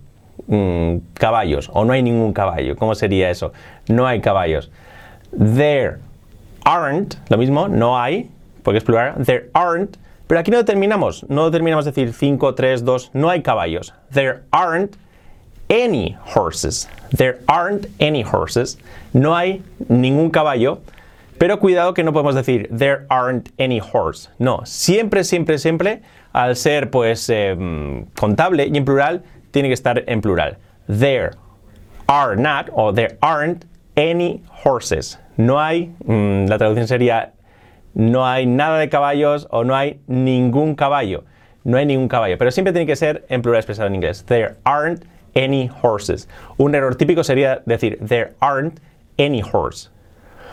mmm, 0.45 0.97
caballos 1.15 1.71
o 1.73 1.83
no 1.85 1.93
hay 1.93 2.03
ningún 2.03 2.33
caballo. 2.33 2.75
¿Cómo 2.75 2.93
sería 2.93 3.31
eso? 3.31 3.51
No 3.87 4.05
hay 4.05 4.21
caballos. 4.21 4.69
There 5.31 5.97
aren't, 6.65 7.15
lo 7.29 7.39
mismo, 7.39 7.67
no 7.67 7.99
hay, 7.99 8.29
porque 8.61 8.77
es 8.77 8.83
plural. 8.83 9.25
There 9.25 9.49
aren't, 9.53 9.97
pero 10.27 10.39
aquí 10.39 10.51
no 10.51 10.57
determinamos. 10.57 11.27
No 11.29 11.45
determinamos 11.45 11.83
decir 11.83 12.13
5, 12.13 12.53
3, 12.53 12.85
2, 12.85 13.09
no 13.15 13.31
hay 13.31 13.41
caballos. 13.41 13.95
There 14.13 14.43
aren't 14.51 14.95
any 15.67 16.15
horses. 16.35 16.87
There 17.09 17.39
aren't 17.47 17.87
any 17.99 18.21
horses. 18.21 18.77
No 19.13 19.35
hay 19.35 19.63
ningún 19.89 20.29
caballo. 20.29 20.81
Pero 21.37 21.59
cuidado 21.59 21.93
que 21.93 22.03
no 22.03 22.13
podemos 22.13 22.35
decir 22.35 22.69
there 22.75 23.05
aren't 23.09 23.49
any 23.59 23.79
horse. 23.79 24.29
No, 24.39 24.61
siempre, 24.65 25.23
siempre, 25.23 25.57
siempre, 25.57 26.01
al 26.31 26.55
ser 26.55 26.89
pues 26.89 27.29
eh, 27.29 28.05
contable 28.15 28.67
y 28.67 28.77
en 28.77 28.85
plural, 28.85 29.23
tiene 29.51 29.67
que 29.69 29.73
estar 29.73 30.03
en 30.07 30.21
plural. 30.21 30.57
There 30.87 31.31
are 32.07 32.35
not 32.35 32.69
o 32.73 32.93
there 32.93 33.17
aren't 33.21 33.65
any 33.95 34.43
horses. 34.63 35.19
No 35.37 35.59
hay, 35.59 35.93
mmm, 36.05 36.45
la 36.47 36.57
traducción 36.57 36.87
sería 36.87 37.33
no 37.95 38.27
hay 38.27 38.45
nada 38.45 38.77
de 38.77 38.89
caballos 38.89 39.47
o 39.51 39.63
no 39.63 39.75
hay 39.75 40.01
ningún 40.07 40.75
caballo. 40.75 41.23
No 41.63 41.77
hay 41.77 41.85
ningún 41.85 42.07
caballo, 42.07 42.37
pero 42.37 42.51
siempre 42.51 42.73
tiene 42.73 42.85
que 42.85 42.95
ser 42.95 43.25
en 43.29 43.41
plural 43.41 43.59
expresado 43.59 43.87
en 43.87 43.95
inglés. 43.95 44.23
There 44.25 44.57
aren't 44.65 45.05
any 45.33 45.69
horses. 45.81 46.27
Un 46.57 46.75
error 46.75 46.95
típico 46.95 47.23
sería 47.23 47.61
decir 47.65 47.97
there 48.05 48.33
aren't 48.39 48.79
any 49.17 49.41
horse. 49.41 49.89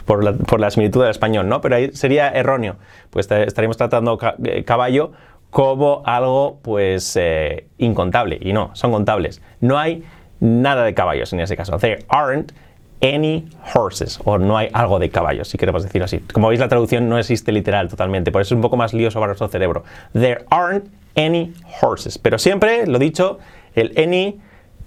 Por 0.05 0.25
la, 0.25 0.33
por 0.33 0.71
similitud 0.71 1.01
del 1.01 1.11
español, 1.11 1.49
¿no? 1.49 1.61
Pero 1.61 1.77
ahí 1.77 1.93
sería 1.93 2.29
erróneo, 2.29 2.77
pues 3.11 3.31
estaríamos 3.31 3.77
tratando 3.77 4.19
eh, 4.45 4.65
caballo 4.65 5.13
como 5.51 6.03
algo 6.07 6.59
pues 6.63 7.15
eh, 7.17 7.67
incontable 7.79 8.39
y 8.41 8.53
no, 8.53 8.71
son 8.75 8.91
contables. 8.91 9.43
No 9.61 9.79
hay 9.79 10.03
nada 10.41 10.85
de 10.85 10.95
caballos 10.95 11.33
en 11.33 11.41
ese 11.41 11.57
caso. 11.57 11.77
There 11.79 12.05
aren't 12.09 12.53
any 13.03 13.49
horses 13.75 14.19
o 14.25 14.39
no 14.39 14.57
hay 14.57 14.71
algo 14.73 14.99
de 14.99 15.11
caballos, 15.11 15.49
si 15.49 15.59
queremos 15.59 15.83
decirlo 15.83 16.07
así. 16.07 16.21
Como 16.33 16.49
veis 16.49 16.61
la 16.61 16.69
traducción 16.69 17.09
no 17.09 17.19
existe 17.19 17.53
literal 17.53 17.89
totalmente, 17.89 18.33
por 18.33 18.41
eso 18.41 18.55
es 18.55 18.57
un 18.57 18.63
poco 18.63 18.77
más 18.77 18.95
lioso 18.95 19.19
para 19.19 19.29
nuestro 19.29 19.49
cerebro. 19.49 19.85
There 20.13 20.45
aren't 20.51 20.87
any 21.17 21.53
horses, 21.81 22.17
pero 22.17 22.39
siempre, 22.39 22.87
lo 22.87 22.99
dicho, 22.99 23.39
el 23.75 23.93
any 23.99 24.41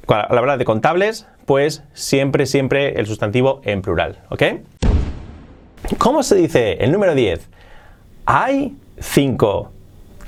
a 0.08 0.34
la 0.34 0.42
hora 0.42 0.58
de 0.58 0.66
contables, 0.66 1.28
pues 1.46 1.84
siempre, 1.94 2.46
siempre 2.46 3.00
el 3.00 3.06
sustantivo 3.06 3.62
en 3.66 3.82
plural, 3.82 4.20
¿ok? 4.30 4.44
¿Cómo 5.98 6.24
se 6.24 6.36
dice 6.36 6.74
el 6.84 6.92
número 6.92 7.14
10? 7.14 7.48
Hay 8.26 8.76
cinco 9.00 9.72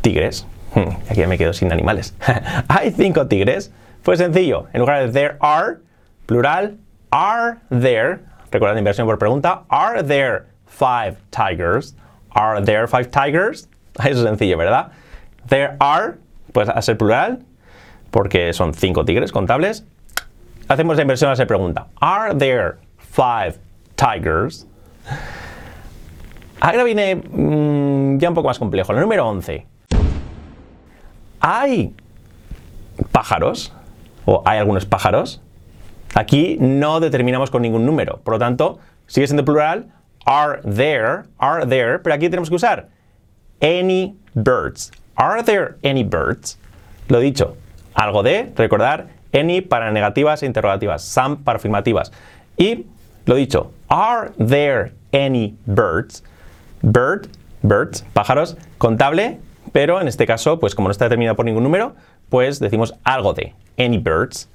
tigres. 0.01 0.45
Hmm, 0.75 0.89
aquí 1.09 1.21
ya 1.21 1.27
me 1.27 1.37
quedo 1.37 1.53
sin 1.53 1.71
animales. 1.71 2.13
Hay 2.67 2.91
cinco 2.91 3.27
tigres. 3.27 3.71
Pues 4.03 4.19
sencillo, 4.19 4.67
en 4.73 4.81
lugar 4.81 5.05
de 5.05 5.11
there 5.11 5.37
are, 5.39 5.79
plural, 6.27 6.77
are 7.11 7.57
there, 7.69 8.19
recordad 8.51 8.77
inversión 8.77 9.07
por 9.07 9.17
pregunta, 9.17 9.63
are 9.69 10.03
there 10.03 10.45
five 10.65 11.17
tigers? 11.31 11.95
Are 12.31 12.63
there 12.63 12.87
five 12.87 13.09
tigers? 13.09 13.67
Eso 13.99 14.19
es 14.19 14.23
sencillo, 14.23 14.57
¿verdad? 14.57 14.91
There 15.49 15.75
are, 15.79 16.17
pues 16.53 16.69
a 16.69 16.81
ser 16.81 16.97
plural, 16.97 17.39
porque 18.11 18.53
son 18.53 18.73
cinco 18.73 19.03
tigres 19.03 19.31
contables. 19.31 19.83
Hacemos 20.67 20.97
la 20.97 21.01
inversión 21.01 21.31
a 21.31 21.35
ser 21.35 21.47
pregunta. 21.47 21.87
Are 21.99 22.33
there 22.33 22.77
five 22.97 23.57
tigers? 23.95 24.67
Ahora 26.59 26.83
viene 26.83 27.15
mm, 27.15 28.17
ya 28.17 28.29
un 28.29 28.35
poco 28.35 28.47
más 28.47 28.59
complejo. 28.59 28.93
El 28.93 28.99
número 28.99 29.27
11. 29.27 29.65
¿Hay 31.39 31.95
pájaros? 33.11 33.73
¿O 34.25 34.41
hay 34.45 34.59
algunos 34.59 34.85
pájaros? 34.85 35.41
Aquí 36.15 36.57
no 36.59 36.99
determinamos 36.99 37.51
con 37.51 37.61
ningún 37.61 37.85
número. 37.85 38.17
Por 38.23 38.35
lo 38.35 38.39
tanto, 38.39 38.79
sigue 39.05 39.27
siendo 39.27 39.45
plural. 39.45 39.93
Are 40.25 40.61
there? 40.63 41.23
Are 41.37 41.65
there? 41.65 41.99
Pero 41.99 42.15
aquí 42.15 42.29
tenemos 42.29 42.49
que 42.49 42.55
usar 42.55 42.89
any 43.61 44.15
birds. 44.33 44.91
Are 45.15 45.43
there 45.43 45.75
any 45.83 46.03
birds? 46.03 46.57
Lo 47.07 47.19
dicho. 47.19 47.55
Algo 47.93 48.21
de, 48.21 48.51
recordar, 48.55 49.07
any 49.33 49.61
para 49.61 49.91
negativas 49.91 50.43
e 50.43 50.45
interrogativas, 50.45 51.01
some 51.01 51.37
para 51.37 51.57
afirmativas. 51.57 52.11
Y 52.57 52.85
lo 53.25 53.35
dicho, 53.35 53.71
are 53.89 54.31
there 54.37 54.93
any 55.11 55.55
birds? 55.65 56.23
Bird, 56.81 57.27
birds, 57.61 58.05
pájaros, 58.13 58.57
contable, 58.77 59.39
pero 59.71 59.99
en 60.01 60.07
este 60.07 60.25
caso, 60.25 60.59
pues 60.59 60.75
como 60.75 60.87
no 60.87 60.91
está 60.91 61.05
determinado 61.05 61.35
por 61.35 61.45
ningún 61.45 61.63
número, 61.63 61.95
pues 62.29 62.59
decimos 62.59 62.95
algo 63.03 63.33
de, 63.33 63.53
any 63.77 63.97
birds. 63.97 64.49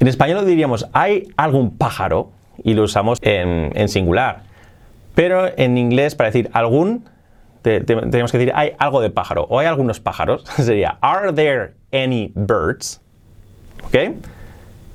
En 0.00 0.06
español 0.08 0.46
diríamos, 0.46 0.86
¿hay 0.92 1.28
algún 1.36 1.76
pájaro? 1.76 2.30
Y 2.62 2.74
lo 2.74 2.82
usamos 2.84 3.18
en, 3.22 3.88
singular. 3.88 4.42
Pero 5.14 5.48
en 5.56 5.76
inglés, 5.78 6.14
para 6.14 6.28
decir 6.28 6.50
algún, 6.52 7.04
te- 7.62 7.80
te- 7.80 7.96
tenemos 7.96 8.30
que 8.32 8.38
decir, 8.38 8.52
¿hay 8.54 8.72
algo 8.78 9.00
de 9.00 9.10
pájaro? 9.10 9.44
O 9.48 9.58
hay 9.58 9.66
algunos 9.66 10.00
pájaros. 10.00 10.44
Sería, 10.56 10.98
¿are 11.00 11.32
there 11.32 11.74
any 11.92 12.32
birds? 12.34 13.00
¿Ok? 13.84 13.96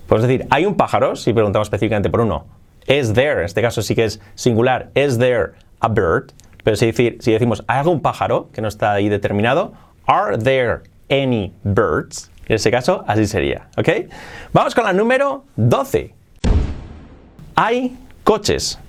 Podemos 0.07 0.27
decir, 0.27 0.47
¿hay 0.49 0.65
un 0.65 0.75
pájaro? 0.75 1.15
Si 1.15 1.33
preguntamos 1.33 1.67
específicamente 1.67 2.09
por 2.09 2.21
uno. 2.21 2.45
Is 2.87 3.13
there? 3.13 3.39
En 3.39 3.45
este 3.45 3.61
caso 3.61 3.81
sí 3.81 3.95
que 3.95 4.05
es 4.05 4.21
singular. 4.35 4.89
Is 4.95 5.17
there 5.17 5.53
a 5.79 5.87
bird? 5.87 6.31
Pero 6.63 6.75
si, 6.77 6.85
decir, 6.87 7.17
si 7.19 7.31
decimos, 7.31 7.63
¿hay 7.67 7.79
algún 7.79 8.01
pájaro? 8.01 8.49
Que 8.53 8.61
no 8.61 8.67
está 8.67 8.93
ahí 8.93 9.09
determinado. 9.09 9.73
¿Are 10.05 10.37
there 10.37 10.81
any 11.09 11.53
birds? 11.63 12.31
En 12.47 12.55
ese 12.55 12.71
caso, 12.71 13.03
así 13.07 13.27
sería. 13.27 13.67
¿Ok? 13.77 13.89
Vamos 14.51 14.75
con 14.75 14.83
la 14.83 14.93
número 14.93 15.45
12. 15.55 16.13
Hay 17.55 17.97
coches. 18.23 18.79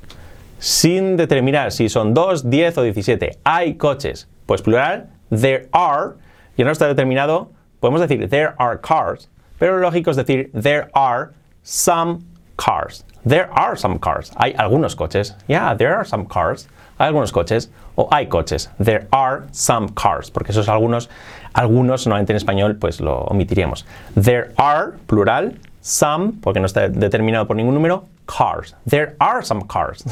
Sin 0.58 1.16
determinar 1.16 1.72
si 1.72 1.88
son 1.88 2.14
2, 2.14 2.48
10 2.48 2.78
o 2.78 2.82
17. 2.82 3.38
Hay 3.44 3.74
coches. 3.74 4.28
Pues 4.46 4.62
plural, 4.62 5.08
there 5.30 5.68
are. 5.72 6.14
Y 6.56 6.64
no 6.64 6.70
está 6.70 6.86
determinado, 6.86 7.50
podemos 7.80 8.00
decir 8.00 8.28
there 8.28 8.54
are 8.58 8.80
cars. 8.80 9.28
Pero 9.58 9.76
lo 9.76 9.80
lógico 9.80 10.10
es 10.10 10.16
decir 10.16 10.50
there 10.52 10.88
are 10.94 11.30
some 11.62 12.20
cars. 12.56 13.04
There 13.26 13.48
are 13.52 13.76
some 13.76 13.98
cars. 13.98 14.30
Hay 14.36 14.54
algunos 14.56 14.94
coches. 14.94 15.36
Yeah, 15.48 15.74
there 15.74 15.94
are 15.94 16.04
some 16.04 16.26
cars. 16.26 16.68
Hay 16.98 17.08
algunos 17.08 17.32
coches. 17.32 17.70
O 17.96 18.08
hay 18.10 18.26
coches. 18.26 18.70
There 18.82 19.06
are 19.10 19.42
some 19.52 19.88
cars. 19.94 20.30
Porque 20.30 20.52
esos 20.52 20.68
algunos, 20.68 21.08
algunos 21.52 22.06
normalmente 22.06 22.32
en 22.32 22.36
español 22.36 22.76
pues 22.76 23.00
lo 23.00 23.24
omitiríamos. 23.24 23.86
There 24.14 24.52
are, 24.56 24.92
plural, 25.06 25.58
some, 25.80 26.32
porque 26.40 26.60
no 26.60 26.66
está 26.66 26.88
determinado 26.88 27.46
por 27.46 27.56
ningún 27.56 27.74
número, 27.74 28.04
cars. 28.26 28.74
There 28.88 29.14
are 29.18 29.44
some 29.44 29.62
cars. 29.68 30.04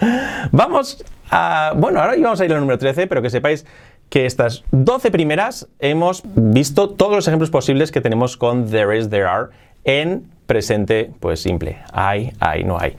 vamos 0.52 1.04
a. 1.30 1.72
Bueno, 1.76 2.00
ahora 2.00 2.14
vamos 2.20 2.40
a 2.40 2.44
ir 2.44 2.52
al 2.52 2.60
número 2.60 2.78
13, 2.78 3.06
pero 3.06 3.22
que 3.22 3.30
sepáis 3.30 3.64
que 4.08 4.26
estas 4.26 4.64
12 4.72 5.10
primeras 5.10 5.68
hemos 5.78 6.22
visto 6.24 6.88
todos 6.90 7.14
los 7.14 7.28
ejemplos 7.28 7.50
posibles 7.50 7.92
que 7.92 8.00
tenemos 8.00 8.36
con 8.36 8.70
there 8.70 8.96
is, 8.96 9.10
there 9.10 9.26
are 9.26 9.50
en 9.84 10.30
presente, 10.46 11.10
pues 11.20 11.40
simple. 11.40 11.78
Hay, 11.92 12.32
hay, 12.40 12.64
no 12.64 12.78
hay. 12.78 12.96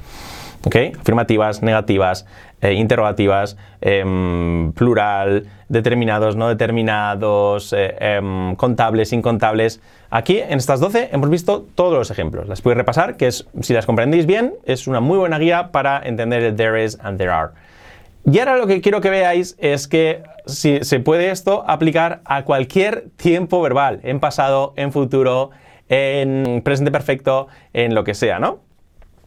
¿Ok? 0.66 0.76
Afirmativas, 1.00 1.62
negativas, 1.62 2.26
eh, 2.62 2.74
interrogativas, 2.74 3.58
em, 3.80 4.74
plural, 4.74 5.46
determinados, 5.70 6.36
no 6.36 6.50
determinados, 6.50 7.72
eh, 7.72 7.96
em, 8.00 8.56
contables, 8.56 9.14
incontables. 9.14 9.80
Aquí 10.10 10.40
en 10.40 10.58
estas 10.58 10.82
12 10.82 11.10
hemos 11.14 11.30
visto 11.30 11.66
todos 11.76 11.98
los 11.98 12.12
ejemplos. 12.12 12.48
Las 12.50 12.62
podéis 12.62 12.78
repasar, 12.78 13.16
que 13.16 13.28
es, 13.28 13.48
si 13.62 13.74
las 13.74 13.86
comprendéis 13.86 14.26
bien, 14.26 14.54
es 14.66 14.88
una 14.88 15.00
muy 15.00 15.18
buena 15.18 15.40
guía 15.40 15.72
para 15.72 16.02
entender 16.04 16.44
el 16.44 16.56
there 16.56 16.84
is 16.84 17.00
and 17.02 17.18
there 17.18 17.32
are. 17.32 17.52
Y 18.30 18.38
ahora 18.40 18.58
lo 18.58 18.68
que 18.68 18.82
quiero 18.82 19.00
que 19.00 19.10
veáis 19.10 19.56
es 19.60 19.88
que 19.88 20.24
si 20.46 20.84
se 20.84 21.00
puede 21.00 21.32
esto 21.32 21.64
aplicar 21.68 22.20
a 22.26 22.44
cualquier 22.44 23.06
tiempo 23.16 23.62
verbal, 23.62 24.02
en 24.04 24.20
pasado, 24.20 24.74
en 24.76 24.92
futuro, 24.92 25.52
en 25.88 26.62
presente 26.64 26.92
perfecto, 26.92 27.48
en 27.74 27.96
lo 27.96 28.04
que 28.04 28.14
sea, 28.14 28.40
¿no? 28.40 28.60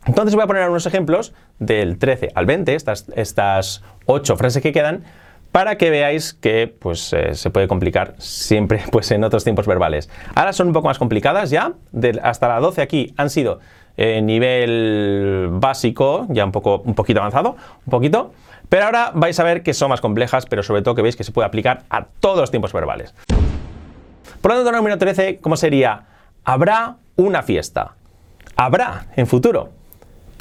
Entonces 0.06 0.34
voy 0.34 0.44
a 0.44 0.46
poner 0.46 0.68
unos 0.68 0.86
ejemplos 0.86 1.32
del 1.58 1.98
13 1.98 2.30
al 2.34 2.46
20, 2.46 2.74
estas, 2.74 3.06
estas 3.14 3.82
8 4.06 4.36
frases 4.36 4.62
que 4.62 4.72
quedan, 4.72 5.04
para 5.52 5.76
que 5.76 5.90
veáis 5.90 6.32
que 6.34 6.66
pues, 6.78 7.12
eh, 7.12 7.34
se 7.34 7.50
puede 7.50 7.68
complicar 7.68 8.14
siempre 8.18 8.82
pues, 8.90 9.10
en 9.10 9.22
otros 9.22 9.44
tiempos 9.44 9.66
verbales. 9.66 10.08
Ahora 10.34 10.52
son 10.52 10.68
un 10.68 10.72
poco 10.72 10.88
más 10.88 10.98
complicadas 10.98 11.50
ya, 11.50 11.74
del- 11.92 12.20
hasta 12.22 12.48
la 12.48 12.58
12 12.58 12.82
aquí 12.82 13.14
han 13.16 13.30
sido 13.30 13.60
eh, 13.96 14.22
nivel 14.22 15.48
básico, 15.52 16.26
ya 16.30 16.44
un, 16.46 16.52
poco, 16.52 16.78
un 16.84 16.94
poquito 16.94 17.20
avanzado, 17.20 17.56
un 17.86 17.90
poquito, 17.90 18.32
pero 18.70 18.86
ahora 18.86 19.12
vais 19.14 19.38
a 19.38 19.44
ver 19.44 19.62
que 19.62 19.74
son 19.74 19.90
más 19.90 20.00
complejas, 20.00 20.46
pero 20.46 20.62
sobre 20.62 20.80
todo 20.82 20.94
que 20.94 21.02
veis 21.02 21.14
que 21.14 21.24
se 21.24 21.30
puede 21.32 21.46
aplicar 21.46 21.82
a 21.90 22.06
todos 22.20 22.38
los 22.38 22.50
tiempos 22.50 22.72
verbales. 22.72 23.14
Por 24.40 24.50
lo 24.50 24.56
tanto, 24.56 24.70
el 24.70 24.76
número 24.76 24.96
13, 24.98 25.38
¿cómo 25.40 25.56
sería? 25.56 26.04
Habrá 26.42 26.96
una 27.16 27.42
fiesta. 27.42 27.94
Habrá 28.56 29.06
en 29.14 29.26
futuro. 29.26 29.68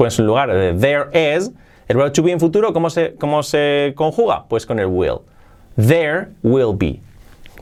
Pues 0.01 0.17
en 0.17 0.25
lugar 0.25 0.51
de 0.51 0.73
there 0.73 1.11
is, 1.13 1.51
el 1.87 1.95
verbo 1.95 2.11
to 2.11 2.23
be 2.23 2.31
en 2.31 2.39
futuro, 2.39 2.73
¿cómo 2.73 2.89
se, 2.89 3.13
cómo 3.19 3.43
se 3.43 3.93
conjuga? 3.95 4.45
Pues 4.47 4.65
con 4.65 4.79
el 4.79 4.87
will. 4.87 5.19
There 5.75 6.29
will 6.41 6.75
be. 6.75 6.99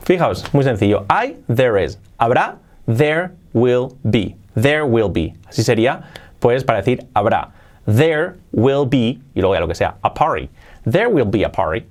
Fijaos, 0.04 0.46
muy 0.54 0.64
sencillo. 0.64 1.04
Hay, 1.10 1.36
there 1.54 1.84
is. 1.84 1.98
Habrá, 2.16 2.56
there 2.86 3.32
will 3.52 3.88
be. 4.04 4.36
There 4.54 4.84
will 4.84 5.10
be. 5.10 5.34
Así 5.50 5.62
sería, 5.62 6.04
pues 6.38 6.64
para 6.64 6.78
decir 6.78 7.06
habrá. 7.12 7.50
There 7.84 8.36
will 8.52 8.86
be, 8.88 9.18
y 9.34 9.42
luego 9.42 9.52
ya 9.52 9.60
lo 9.60 9.68
que 9.68 9.74
sea, 9.74 9.96
a 10.00 10.14
party. 10.14 10.48
There 10.90 11.08
will 11.08 11.28
be 11.28 11.44
a 11.44 11.52
party. 11.52 11.86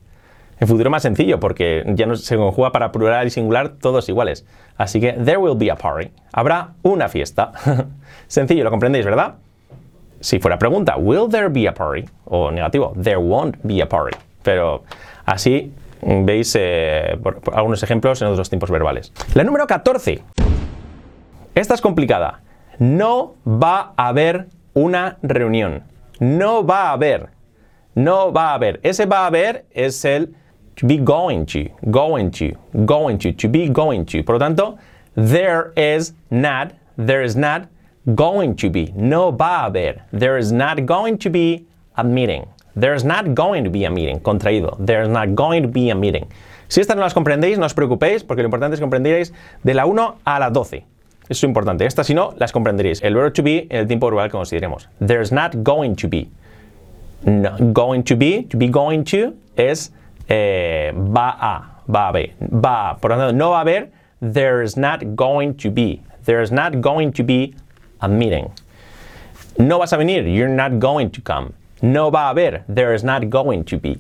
En 0.60 0.68
futuro 0.68 0.90
más 0.90 1.04
sencillo 1.04 1.40
porque 1.40 1.84
ya 1.90 2.08
no 2.08 2.16
se 2.16 2.38
conjuga 2.38 2.72
para 2.72 2.92
plural 2.92 3.28
y 3.28 3.30
singular 3.30 3.70
todos 3.80 4.10
iguales. 4.10 4.48
Así 4.78 5.00
que 5.00 5.14
there 5.14 5.38
will 5.38 5.56
be 5.56 5.70
a 5.70 5.76
party. 5.76 6.10
Habrá 6.34 6.74
una 6.82 7.08
fiesta. 7.08 7.52
sencillo, 8.28 8.64
lo 8.64 8.72
comprendéis, 8.72 9.06
¿verdad? 9.06 9.36
Si 10.22 10.40
fuera 10.40 10.58
pregunta, 10.58 10.98
will 10.98 11.28
there 11.28 11.50
be 11.50 11.68
a 11.68 11.74
party? 11.74 12.06
O 12.26 12.52
negativo, 12.52 12.94
there 13.02 13.20
won't 13.20 13.56
be 13.64 13.82
a 13.82 13.86
party. 13.86 14.18
Pero 14.44 14.84
así 15.26 15.72
mm, 16.02 16.26
veis 16.26 16.56
eh, 16.56 17.18
algunos 17.54 17.84
ejemplos 17.84 18.22
en 18.22 18.28
otros 18.28 18.50
tiempos 18.50 18.70
verbales. 18.70 19.12
La 19.34 19.44
número 19.44 19.66
14. 19.66 20.22
Esta 21.56 21.74
es 21.74 21.82
complicada. 21.82 22.42
No 22.80 23.36
va 23.46 23.94
a 23.98 24.10
haber 24.10 24.48
una 24.74 25.18
reunión. 25.22 25.84
No 26.20 26.66
va 26.66 26.90
a 26.90 26.92
haber. 26.94 27.30
No 27.96 28.32
va 28.32 28.52
a 28.52 28.54
haber. 28.56 28.80
Ese 28.84 29.06
va 29.06 29.24
a 29.24 29.28
haber 29.28 29.66
es 29.72 30.06
el 30.06 30.34
to 30.76 30.88
be 30.88 30.98
going 30.98 31.46
to, 31.46 31.70
going 31.92 32.32
to, 32.32 32.58
going 32.86 33.18
to, 33.18 33.34
to 33.34 33.50
be 33.50 33.68
going 33.68 34.06
to. 34.06 34.24
Por 34.24 34.36
lo 34.36 34.40
tanto, 34.40 34.78
there 35.16 35.74
is 35.76 36.14
not, 36.30 36.74
there 36.98 37.22
is 37.22 37.36
not 37.36 37.68
going 38.16 38.56
to 38.56 38.70
be. 38.70 38.92
No 38.96 39.32
va 39.32 39.66
a 39.66 39.70
haber. 39.70 40.04
There 40.12 40.38
is 40.38 40.52
not 40.52 40.86
going 40.86 41.18
to 41.20 41.30
be 41.30 41.66
a 41.96 42.04
meeting. 42.04 42.46
There 42.76 42.94
is 42.94 43.04
not 43.04 43.34
going 43.36 43.64
to 43.64 43.70
be 43.70 43.86
a 43.86 43.90
meeting. 43.90 44.20
Contraído. 44.20 44.78
There 44.86 45.02
is 45.02 45.10
not 45.10 45.36
going 45.36 45.64
to 45.64 45.70
be 45.70 45.90
a 45.90 45.96
meeting. 45.96 46.28
Si 46.68 46.82
estas 46.82 46.96
no 46.96 47.02
las 47.02 47.14
comprendéis, 47.14 47.58
no 47.58 47.66
os 47.66 47.74
preocupéis, 47.74 48.24
porque 48.24 48.44
lo 48.44 48.48
importante 48.48 48.76
es 48.76 48.80
que 48.80 48.84
comprenderéis 48.84 49.34
de 49.64 49.74
la 49.74 49.86
1 49.86 50.20
a 50.24 50.40
la 50.40 50.50
12. 50.50 50.86
Eso 51.24 51.46
es 51.46 51.50
importante. 51.50 51.86
Estas, 51.86 52.08
si 52.08 52.14
no, 52.14 52.34
las 52.38 52.52
comprenderéis. 52.52 53.02
El 53.04 53.16
verbo 53.16 53.32
to 53.32 53.44
be 53.44 53.68
en 53.70 53.78
el 53.78 53.88
tiempo 53.88 54.08
verbal 54.08 54.30
que 54.30 54.38
consideremos. 54.38 54.88
There's 55.00 55.32
not 55.32 55.64
going 55.64 55.96
to 55.96 56.08
be. 56.08 56.30
Going 57.74 58.04
to 58.04 58.16
be, 58.16 58.44
to 58.44 58.58
be 58.58 58.70
going 58.70 59.04
to, 59.06 59.34
es 59.58 59.92
eh, 60.30 60.94
va 60.96 61.36
a, 61.40 61.84
va 61.88 62.06
a 62.06 62.08
haber, 62.10 62.36
va 62.40 62.92
a. 62.92 62.98
Por 62.98 63.12
lo 63.12 63.18
tanto, 63.18 63.34
no 63.36 63.50
va 63.50 63.58
a 63.58 63.62
haber, 63.62 63.92
there's 64.22 64.78
not 64.78 65.16
going 65.16 65.54
to 65.56 65.70
be. 65.70 66.02
There's 66.24 66.52
not 66.52 66.82
going 66.82 67.12
to 67.14 67.24
be 67.24 67.56
a 68.02 68.08
meeting. 68.08 68.52
No 69.58 69.80
vas 69.80 69.94
a 69.94 69.98
venir, 69.98 70.28
you're 70.28 70.48
not 70.48 70.80
going 70.80 71.10
to 71.12 71.22
come. 71.22 71.54
No 71.82 72.10
va 72.12 72.30
a 72.30 72.34
haber, 72.34 72.64
there 72.68 72.94
is 72.94 73.04
not 73.04 73.30
going 73.30 73.64
to 73.66 73.78
be. 73.78 73.98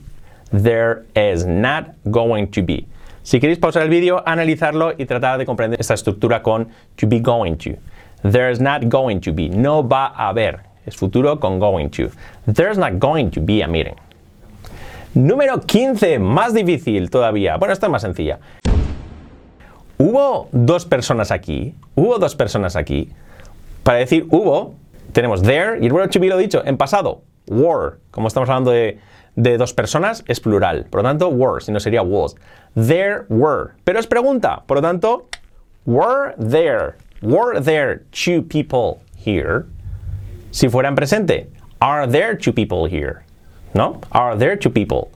There 0.51 1.05
is 1.15 1.45
not 1.45 1.95
going 2.09 2.51
to 2.51 2.61
be. 2.61 2.87
Si 3.23 3.39
queréis 3.39 3.59
pausar 3.59 3.83
el 3.83 3.89
vídeo, 3.89 4.23
analizarlo 4.25 4.93
y 4.97 5.05
tratar 5.05 5.37
de 5.37 5.45
comprender 5.45 5.79
esta 5.79 5.93
estructura 5.93 6.41
con 6.41 6.69
to 6.97 7.07
be 7.07 7.19
going 7.19 7.57
to. 7.57 7.77
There's 8.23 8.59
not 8.59 8.89
going 8.89 9.21
to 9.21 9.31
be. 9.31 9.49
No 9.49 9.83
va 9.83 10.07
a 10.07 10.29
haber. 10.29 10.61
Es 10.85 10.95
futuro 10.95 11.39
con 11.39 11.59
going 11.59 11.89
to. 11.91 12.09
There's 12.47 12.77
not 12.77 12.99
going 12.99 13.29
to 13.31 13.41
be 13.41 13.61
a 13.61 13.67
meeting. 13.67 13.95
Número 15.13 15.59
15, 15.59 16.19
más 16.19 16.53
difícil 16.53 17.09
todavía. 17.09 17.57
Bueno, 17.57 17.73
esta 17.73 17.87
es 17.87 17.91
más 17.91 18.01
sencilla. 18.01 18.39
Hubo 19.97 20.47
dos 20.51 20.85
personas 20.85 21.31
aquí. 21.31 21.75
Hubo 21.95 22.17
dos 22.19 22.35
personas 22.35 22.75
aquí. 22.75 23.09
Para 23.83 23.99
decir 23.99 24.27
hubo, 24.29 24.75
tenemos 25.11 25.41
there 25.41 25.79
y 25.79 25.85
el 25.87 25.93
verbo 25.93 26.09
to 26.09 26.19
be 26.19 26.27
lo 26.27 26.37
dicho 26.37 26.61
en 26.65 26.77
pasado. 26.77 27.21
Were. 27.47 27.97
Como 28.11 28.27
estamos 28.27 28.49
hablando 28.49 28.71
de, 28.71 28.99
de 29.35 29.57
dos 29.57 29.73
personas, 29.73 30.23
es 30.27 30.39
plural. 30.39 30.85
Por 30.89 31.01
lo 31.01 31.09
tanto, 31.09 31.29
were, 31.29 31.61
si 31.61 31.71
no 31.71 31.79
sería 31.79 32.01
was. 32.01 32.35
There 32.75 33.25
were. 33.29 33.71
Pero 33.83 33.99
es 33.99 34.07
pregunta. 34.07 34.63
Por 34.67 34.77
lo 34.77 34.81
tanto, 34.81 35.27
were 35.85 36.35
there. 36.37 36.95
Were 37.21 37.59
there 37.59 38.03
two 38.11 38.43
people 38.43 39.01
here? 39.15 39.65
Si 40.51 40.69
fuera 40.69 40.89
en 40.89 40.95
presente, 40.95 41.49
are 41.79 42.07
there 42.07 42.35
two 42.37 42.53
people 42.53 42.87
here? 42.87 43.23
¿No? 43.73 43.99
Are 44.11 44.37
there 44.37 44.57
two 44.57 44.71
people? 44.71 45.09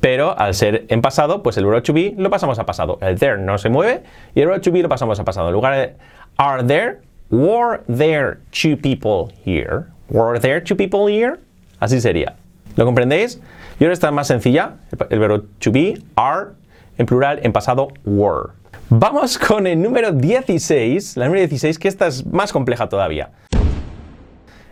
Pero 0.00 0.38
al 0.38 0.54
ser 0.54 0.86
en 0.88 1.02
pasado, 1.02 1.42
pues 1.42 1.56
el 1.56 1.64
verbo 1.64 1.82
to 1.82 1.92
be 1.92 2.14
lo 2.16 2.30
pasamos 2.30 2.58
a 2.58 2.66
pasado. 2.66 2.98
El 3.00 3.18
there 3.18 3.36
no 3.36 3.58
se 3.58 3.68
mueve 3.68 4.02
y 4.34 4.40
el 4.40 4.48
verbo 4.48 4.62
to 4.62 4.70
be 4.70 4.82
lo 4.82 4.88
pasamos 4.88 5.18
a 5.18 5.24
pasado. 5.24 5.48
En 5.48 5.54
lugar 5.54 5.74
de 5.74 5.96
are 6.36 6.62
there, 6.62 7.00
were 7.30 7.82
there 7.88 8.38
two 8.52 8.76
people 8.76 9.32
here? 9.44 9.86
Were 10.10 10.38
there 10.38 10.60
two 10.60 10.76
people 10.76 11.06
here? 11.06 11.38
Así 11.80 12.00
sería. 12.00 12.36
¿Lo 12.76 12.84
comprendéis? 12.84 13.40
Y 13.78 13.84
ahora 13.84 13.92
está 13.92 14.10
más 14.10 14.26
sencilla. 14.26 14.76
El 15.10 15.18
verbo 15.18 15.42
to 15.60 15.70
be, 15.70 16.00
are, 16.16 16.52
en 16.96 17.06
plural, 17.06 17.40
en 17.42 17.52
pasado, 17.52 17.88
were. 18.04 18.52
Vamos 18.90 19.38
con 19.38 19.66
el 19.66 19.80
número 19.80 20.12
16. 20.12 21.16
La 21.16 21.26
número 21.26 21.40
16, 21.40 21.78
que 21.78 21.88
esta 21.88 22.06
es 22.06 22.24
más 22.26 22.52
compleja 22.52 22.88
todavía. 22.88 23.30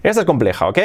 Esta 0.03 0.21
es 0.21 0.27
compleja, 0.27 0.69
¿ok? 0.69 0.79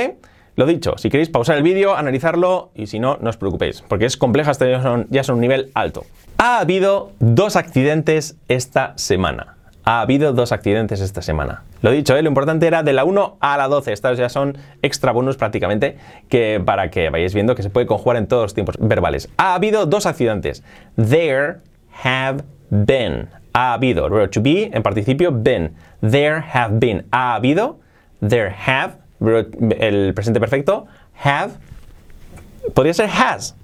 Lo 0.58 0.66
dicho, 0.66 0.98
si 0.98 1.10
queréis 1.10 1.30
pausar 1.30 1.58
el 1.58 1.64
vídeo, 1.64 1.96
analizarlo 1.96 2.72
y 2.76 2.88
si 2.88 3.00
no, 3.00 3.18
no 3.22 3.30
os 3.30 3.38
preocupéis, 3.38 3.82
porque 3.88 4.06
es 4.06 4.18
compleja, 4.18 4.52
ya 4.52 5.06
ya 5.10 5.24
son 5.24 5.36
un 5.36 5.42
nivel 5.42 5.72
alto. 5.76 6.06
Ha 6.38 6.60
habido 6.60 7.12
dos 7.20 7.56
accidentes 7.56 8.36
esta 8.50 8.94
semana. 8.98 9.56
Ha 9.84 10.02
habido 10.02 10.34
dos 10.34 10.52
accidentes 10.52 11.02
esta 11.02 11.22
semana. 11.22 11.64
Lo 11.82 11.92
dicho, 11.92 12.16
¿eh? 12.16 12.22
lo 12.22 12.30
importante 12.30 12.68
era 12.68 12.84
de 12.84 12.94
la 12.94 13.04
1 13.04 13.38
a 13.40 13.58
la 13.58 13.68
12. 13.68 13.94
Estas 13.94 14.18
ya 14.18 14.30
son 14.30 14.58
extra 14.82 15.12
bonus 15.12 15.38
prácticamente, 15.38 15.98
que 16.30 16.62
para 16.64 16.90
que 16.92 17.10
vayáis 17.10 17.34
viendo 17.34 17.56
que 17.56 17.64
se 17.64 17.70
puede 17.70 17.88
conjugar 17.88 18.18
en 18.18 18.28
todos 18.28 18.44
los 18.44 18.54
tiempos 18.54 18.76
verbales. 18.80 19.30
Ha 19.38 19.56
habido 19.56 19.86
dos 19.86 20.06
accidentes. 20.06 20.64
There 20.96 21.58
have 22.04 22.44
been. 22.70 23.30
Ha 23.54 23.74
habido. 23.74 24.10
Verbo 24.10 24.30
to 24.30 24.42
be 24.42 24.70
en 24.72 24.84
participio 24.84 25.32
been. 25.32 25.76
There 26.02 26.44
have 26.54 26.80
been. 26.80 27.06
Ha 27.12 27.36
habido. 27.36 27.80
There 28.22 28.54
have 28.68 29.02
el 29.22 30.14
presente 30.14 30.40
perfecto, 30.40 30.88
have, 31.24 31.54
podría 32.74 32.94
ser 32.94 33.10
has, 33.10 33.56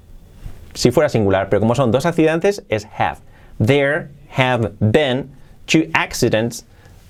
si 0.74 0.92
fuera 0.92 1.10
singular, 1.10 1.50
pero 1.50 1.60
como 1.60 1.76
son 1.76 1.92
dos 1.92 2.06
accidentes, 2.06 2.64
es 2.70 2.88
have. 2.98 3.18
There 3.64 4.10
have 4.36 4.74
been 4.80 5.32
two 5.68 5.90
accidents 5.94 6.64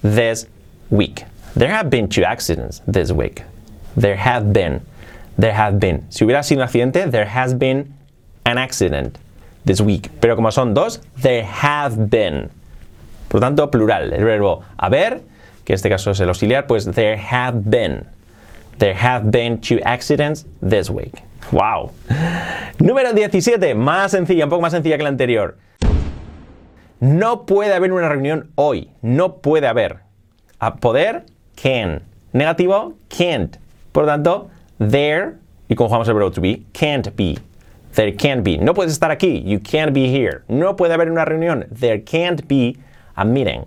this 0.03 0.47
week. 0.89 1.23
There 1.55 1.69
have 1.69 1.89
been 1.89 2.09
two 2.09 2.23
accidents 2.23 2.81
this 2.87 3.11
week. 3.11 3.43
There 3.95 4.17
have 4.17 4.51
been. 4.51 4.81
There 5.37 5.53
have 5.53 5.79
been. 5.79 6.05
Si 6.09 6.25
hubiera 6.25 6.43
sido 6.43 6.61
un 6.61 6.67
accidente, 6.67 7.09
there 7.11 7.25
has 7.25 7.53
been 7.53 7.93
an 8.45 8.57
accident 8.57 9.17
this 9.65 9.81
week. 9.81 10.09
Pero 10.19 10.35
como 10.35 10.49
son 10.51 10.73
dos, 10.73 10.99
there 11.17 11.43
have 11.43 12.09
been. 12.09 12.49
Por 13.29 13.39
lo 13.39 13.47
tanto, 13.47 13.67
plural. 13.67 14.13
El 14.13 14.23
verbo 14.23 14.63
haber, 14.77 15.21
que 15.65 15.73
en 15.73 15.75
este 15.75 15.89
caso 15.89 16.11
es 16.11 16.19
el 16.19 16.29
auxiliar, 16.29 16.67
pues 16.67 16.85
there 16.85 17.17
have 17.17 17.69
been. 17.69 18.05
There 18.79 18.93
have 18.93 19.31
been 19.31 19.59
two 19.59 19.79
accidents 19.83 20.45
this 20.61 20.89
week. 20.89 21.23
¡Wow! 21.51 21.91
Número 22.79 23.13
17, 23.13 23.73
más 23.73 24.11
sencilla, 24.11 24.45
un 24.45 24.49
poco 24.49 24.61
más 24.61 24.73
sencilla 24.73 24.97
que 24.97 25.03
la 25.03 25.09
anterior. 25.09 25.57
No 26.99 27.45
puede 27.45 27.73
haber 27.73 27.91
una 27.91 28.09
reunión 28.09 28.51
hoy. 28.55 28.89
No 29.01 29.37
puede 29.37 29.67
haber. 29.67 29.99
A 30.59 30.77
poder, 30.77 31.25
can. 31.55 32.03
Negativo, 32.33 32.95
can't. 33.09 33.57
Por 33.91 34.03
lo 34.03 34.07
tanto, 34.07 34.49
there, 34.79 35.33
y 35.67 35.75
conjugamos 35.75 36.07
el 36.07 36.15
verbo 36.15 36.31
to 36.31 36.41
be, 36.41 36.63
can't 36.73 37.15
be. 37.15 37.37
There 37.93 38.15
can't 38.15 38.43
be. 38.43 38.57
No 38.57 38.73
puedes 38.73 38.93
estar 38.93 39.11
aquí. 39.11 39.43
You 39.43 39.59
can't 39.59 39.93
be 39.93 40.07
here. 40.07 40.43
No 40.47 40.75
puede 40.75 40.93
haber 40.93 41.11
una 41.11 41.25
reunión. 41.25 41.67
There 41.71 42.03
can't 42.03 42.47
be 42.47 42.77
a 43.15 43.25
meeting. 43.25 43.65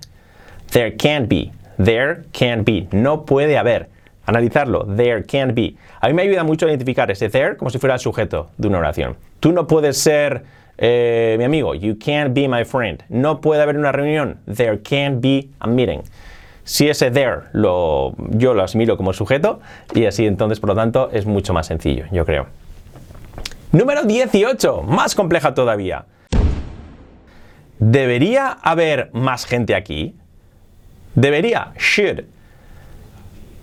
There 0.70 0.96
can't 0.96 1.28
be. 1.28 1.52
There 1.78 2.24
can't 2.32 2.64
be. 2.64 2.88
No 2.92 3.24
puede 3.24 3.56
haber 3.56 3.88
analizarlo, 4.26 4.86
there 4.96 5.22
can't 5.24 5.54
be. 5.54 5.76
A 6.00 6.08
mí 6.08 6.14
me 6.14 6.22
ayuda 6.22 6.44
mucho 6.44 6.66
a 6.66 6.68
identificar 6.68 7.10
ese 7.10 7.28
there 7.28 7.56
como 7.56 7.70
si 7.70 7.78
fuera 7.78 7.94
el 7.94 8.00
sujeto 8.00 8.50
de 8.56 8.68
una 8.68 8.78
oración. 8.78 9.16
Tú 9.40 9.52
no 9.52 9.66
puedes 9.66 9.98
ser 9.98 10.44
eh, 10.82 11.36
mi 11.38 11.44
amigo, 11.44 11.74
you 11.74 11.94
can't 11.98 12.32
be 12.32 12.48
my 12.48 12.64
friend. 12.64 13.04
No 13.10 13.40
puede 13.42 13.60
haber 13.60 13.76
una 13.76 13.92
reunión, 13.92 14.38
there 14.46 14.78
can't 14.78 15.20
be 15.20 15.50
a 15.60 15.66
meeting. 15.66 16.02
Si 16.64 16.88
ese 16.88 17.10
there 17.10 17.42
lo, 17.52 18.14
yo 18.30 18.54
lo 18.54 18.62
asimilo 18.62 18.96
como 18.96 19.12
sujeto 19.12 19.60
y 19.94 20.06
así 20.06 20.26
entonces 20.26 20.58
por 20.58 20.70
lo 20.70 20.76
tanto 20.76 21.10
es 21.12 21.26
mucho 21.26 21.52
más 21.52 21.66
sencillo, 21.66 22.06
yo 22.10 22.24
creo. 22.24 22.46
Número 23.72 24.04
18, 24.04 24.82
más 24.82 25.14
compleja 25.14 25.52
todavía. 25.52 26.06
¿Debería 27.78 28.50
haber 28.62 29.10
más 29.12 29.44
gente 29.44 29.74
aquí? 29.74 30.16
Debería, 31.14 31.72
should. 31.78 32.24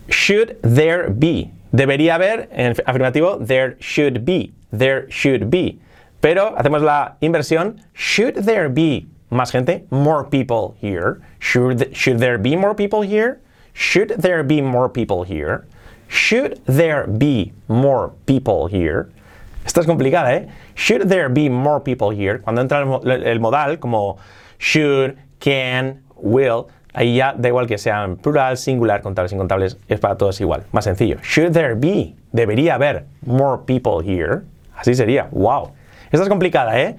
Should 0.10 0.58
there 0.62 1.10
be? 1.10 1.50
Debería 1.72 2.16
haber, 2.16 2.48
en 2.52 2.76
afirmativo, 2.86 3.38
there 3.46 3.76
should 3.80 4.24
be. 4.24 4.52
There 4.72 5.08
should 5.10 5.50
be. 5.50 5.80
Pero 6.22 6.56
hacemos 6.58 6.82
la 6.82 7.18
inversión. 7.22 7.82
Should 7.94 8.46
there 8.46 8.70
be 8.70 9.08
más 9.30 9.52
gente? 9.52 9.86
More 9.90 10.26
people 10.30 10.76
here. 10.82 11.20
Should, 11.40 11.96
should 11.96 12.20
there 12.20 12.38
be 12.38 12.56
more 12.56 12.76
people 12.76 13.02
here? 13.02 13.40
Should 13.74 14.16
there 14.18 14.44
be 14.44 14.62
more 14.62 14.90
people 14.90 15.24
here? 15.24 15.66
Should 16.08 16.62
there 16.66 17.06
be 17.08 17.54
more 17.68 18.12
people 18.26 18.68
here? 18.68 19.10
Esta 19.66 19.82
es 19.82 19.86
complicada, 19.86 20.34
¿eh? 20.34 20.48
Should 20.76 21.10
there 21.10 21.30
be 21.30 21.50
more 21.50 21.82
people 21.82 22.10
here? 22.10 22.40
Cuando 22.40 22.62
entra 22.62 22.80
el, 22.80 23.40
modal 23.40 23.78
como 23.80 24.18
should, 24.58 25.18
can, 25.40 26.02
will, 26.16 26.70
Ahí 26.94 27.16
ya 27.16 27.34
da 27.38 27.50
igual 27.50 27.68
que 27.68 27.78
sean 27.78 28.18
plural, 28.18 28.58
singular, 28.58 29.04
contables, 29.04 29.32
incontables, 29.32 29.78
es 29.88 30.00
para 30.00 30.18
todos 30.18 30.42
igual. 30.42 30.64
Más 30.72 30.84
sencillo. 30.84 31.20
Should 31.22 31.54
there 31.54 31.76
be? 31.76 32.16
Debería 32.32 32.74
haber 32.74 33.06
more 33.24 33.60
people 33.68 34.02
here. 34.02 34.42
Así 34.76 34.96
sería. 34.96 35.28
¡Wow! 35.30 35.74
Esta 36.12 36.24
es 36.24 36.30
complicada, 36.30 36.80
¿eh? 36.80 36.96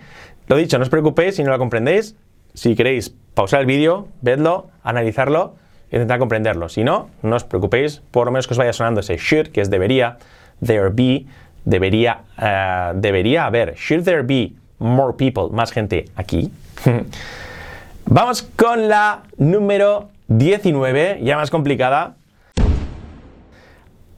Lo 0.49 0.57
dicho, 0.57 0.79
no 0.79 0.83
os 0.85 0.91
preocupéis 0.91 1.37
si 1.37 1.45
no 1.45 1.51
la 1.51 1.59
comprendéis. 1.59 2.17
Si 2.55 2.75
queréis 2.75 3.15
pausar 3.35 3.61
el 3.61 3.67
vídeo, 3.67 4.09
vedlo, 4.23 4.71
analizarlo 4.83 5.57
e 5.91 5.97
intentar 5.97 6.19
comprenderlo. 6.19 6.69
Si 6.69 6.85
no, 6.85 7.11
no 7.23 7.37
os 7.37 7.45
preocupéis, 7.45 8.03
por 8.11 8.27
lo 8.27 8.33
menos 8.33 8.47
que 8.47 8.55
os 8.55 8.59
vaya 8.59 8.73
sonando 8.73 9.01
ese 9.01 9.17
should, 9.17 9.49
que 9.49 9.61
es 9.61 9.71
debería, 9.71 10.19
there 10.65 10.89
be, 10.91 11.27
debería, 11.65 12.23
uh, 12.39 12.99
debería 12.99 13.47
haber. 13.47 13.75
Should 13.77 14.05
there 14.05 14.23
be 14.23 14.55
more 14.79 15.15
people, 15.17 15.49
más 15.53 15.71
gente 15.71 16.07
aquí? 16.17 16.51
Vamos 18.07 18.43
con 18.43 18.89
la 18.89 19.25
número 19.37 20.09
19, 20.29 21.21
ya 21.23 21.37
más 21.37 21.51
complicada. 21.51 22.17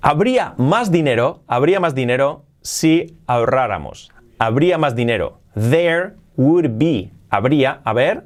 Habría 0.01 0.55
más 0.57 0.91
dinero, 0.91 1.43
habría 1.47 1.81
más 1.81 1.95
dinero 1.95 2.45
si 2.63 3.19
ahorráramos. 3.27 4.13
Habría 4.41 4.79
más 4.79 4.95
dinero. 4.95 5.39
There 5.55 6.15
would 6.37 6.79
be. 6.79 7.11
Habría, 7.31 7.81
a 7.85 7.93
ver, 7.93 8.25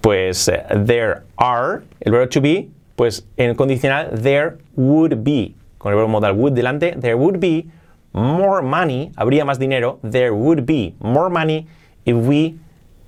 pues 0.00 0.48
eh, 0.48 0.64
there 0.86 1.22
are, 1.36 1.82
el 2.00 2.12
verbo 2.12 2.28
to 2.28 2.40
be, 2.40 2.70
pues 2.96 3.26
en 3.36 3.50
el 3.50 3.56
condicional 3.56 4.10
there 4.22 4.56
would 4.76 5.22
be. 5.22 5.54
Con 5.78 5.92
el 5.92 5.98
verbo 5.98 6.08
modal 6.08 6.32
would 6.34 6.54
delante, 6.54 6.94
there 6.98 7.16
would 7.16 7.38
be 7.38 7.68
more 8.14 8.62
money, 8.62 9.10
habría 9.16 9.44
más 9.44 9.58
dinero, 9.58 9.98
there 10.02 10.32
would 10.32 10.64
be 10.64 10.94
more 11.00 11.28
money 11.28 11.66
if 12.06 12.16
we 12.16 12.54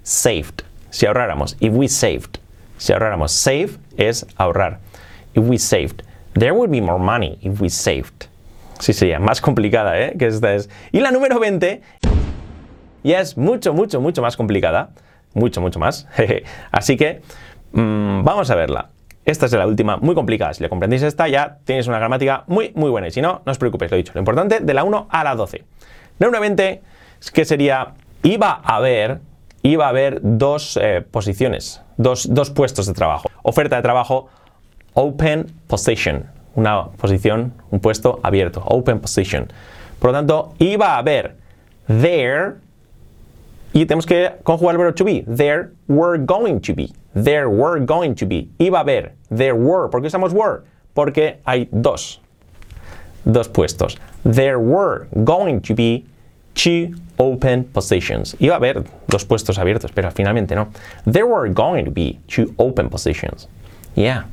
saved 0.03 0.65
si 0.95 1.07
ahorráramos, 1.07 1.57
if 1.61 1.73
we 1.73 1.89
saved, 1.89 2.39
si 2.79 2.93
ahorráramos, 2.93 3.31
save 3.31 3.79
es 3.99 4.25
ahorrar. 4.39 4.79
If 5.35 5.43
we 5.43 5.59
saved, 5.59 6.05
there 6.35 6.55
would 6.55 6.71
be 6.71 6.81
more 6.81 7.01
money 7.01 7.37
if 7.43 7.61
we 7.61 7.69
saved. 7.69 8.29
Sí, 8.79 8.93
sería 8.93 9.19
más 9.19 9.41
complicada, 9.41 10.01
¿eh? 10.01 10.15
Que 10.19 10.27
esta 10.27 10.55
es. 10.55 10.69
Y 10.93 11.01
la 11.01 11.11
número 11.11 11.39
20 11.39 11.81
ya 13.03 13.21
es 13.21 13.37
mucho, 13.37 13.75
mucho, 13.75 14.01
mucho 14.01 14.23
más 14.23 14.37
complicada. 14.37 14.91
Mucho, 15.35 15.61
mucho 15.61 15.79
más. 15.79 16.07
Así 16.71 16.97
que 16.97 17.23
mmm, 17.73 18.23
vamos 18.23 18.51
a 18.51 18.55
verla. 18.55 18.91
Esta 19.25 19.47
es 19.47 19.53
la 19.53 19.67
última, 19.67 19.97
muy 19.97 20.15
complicada. 20.15 20.53
Si 20.53 20.63
le 20.63 20.69
comprendéis 20.69 21.03
esta, 21.03 21.29
ya 21.29 21.59
tenéis 21.65 21.87
una 21.87 21.99
gramática 21.99 22.45
muy, 22.47 22.73
muy 22.75 22.91
buena. 22.91 23.09
Y 23.09 23.11
si 23.11 23.23
no, 23.23 23.43
no 23.45 23.53
os 23.53 23.59
preocupéis, 23.59 23.91
lo 23.91 23.97
he 23.97 23.99
dicho. 23.99 24.13
Lo 24.15 24.21
importante, 24.21 24.61
de 24.61 24.75
la 24.75 24.85
1 24.85 25.09
a 25.11 25.25
la 25.25 25.35
12. 25.35 25.65
La 26.19 26.29
20, 26.29 26.83
que 27.33 27.45
sería, 27.45 27.95
iba 28.23 28.61
a 28.63 28.77
haber 28.77 29.21
iba 29.65 29.87
a 29.87 29.89
haber 29.89 30.21
dos 30.23 30.79
eh, 30.81 31.03
posiciones, 31.11 31.83
dos, 31.97 32.33
dos, 32.33 32.51
puestos 32.51 32.87
de 32.87 32.93
trabajo. 32.93 33.31
Oferta 33.43 33.77
de 33.77 33.83
trabajo 33.83 34.29
open 34.93 35.47
position. 35.67 36.27
Una 36.57 36.87
posición, 36.91 37.53
un 37.71 37.81
puesto 37.81 38.21
abierto. 38.23 38.63
Open 38.67 39.01
position. 39.01 39.53
Por 39.99 40.11
lo 40.11 40.19
tanto, 40.19 40.55
iba 40.59 40.95
a 40.95 40.99
haber 40.99 41.37
there 41.87 42.57
y 43.75 43.87
tenemos 43.87 44.07
que 44.07 44.31
conjugar 44.45 44.77
el 44.77 44.79
verbo 44.79 44.95
to 44.95 45.05
be. 45.05 45.25
There 45.27 45.71
were 45.89 46.17
going 46.17 46.61
to 46.61 46.75
be. 46.75 46.93
There 47.15 47.49
were 47.49 47.81
going 47.81 48.15
to 48.15 48.27
be. 48.27 48.49
Iba 48.59 48.79
a 48.79 48.81
haber. 48.85 49.15
There 49.31 49.55
were. 49.55 49.89
¿Por 49.89 50.01
qué 50.01 50.07
usamos 50.07 50.33
were? 50.33 50.63
Porque 50.95 51.41
hay 51.45 51.69
dos. 51.73 52.21
Dos 53.25 53.49
puestos. 53.49 53.99
There 54.25 54.61
were 54.61 55.09
going 55.25 55.61
to 55.63 55.75
be 55.75 56.07
two 56.55 56.95
open 57.19 57.65
positions. 57.65 58.37
Iba 58.39 58.55
a 58.55 58.57
haber 58.59 58.85
dos 59.09 59.25
puestos 59.25 59.59
abiertos, 59.59 59.91
pero 59.93 60.11
finalmente 60.13 60.55
no. 60.55 60.69
There 61.05 61.27
were 61.27 61.49
going 61.49 61.85
to 61.85 61.91
be 61.91 62.21
two 62.29 62.55
open 62.59 62.89
positions. 62.89 63.49
Yeah. 63.97 64.25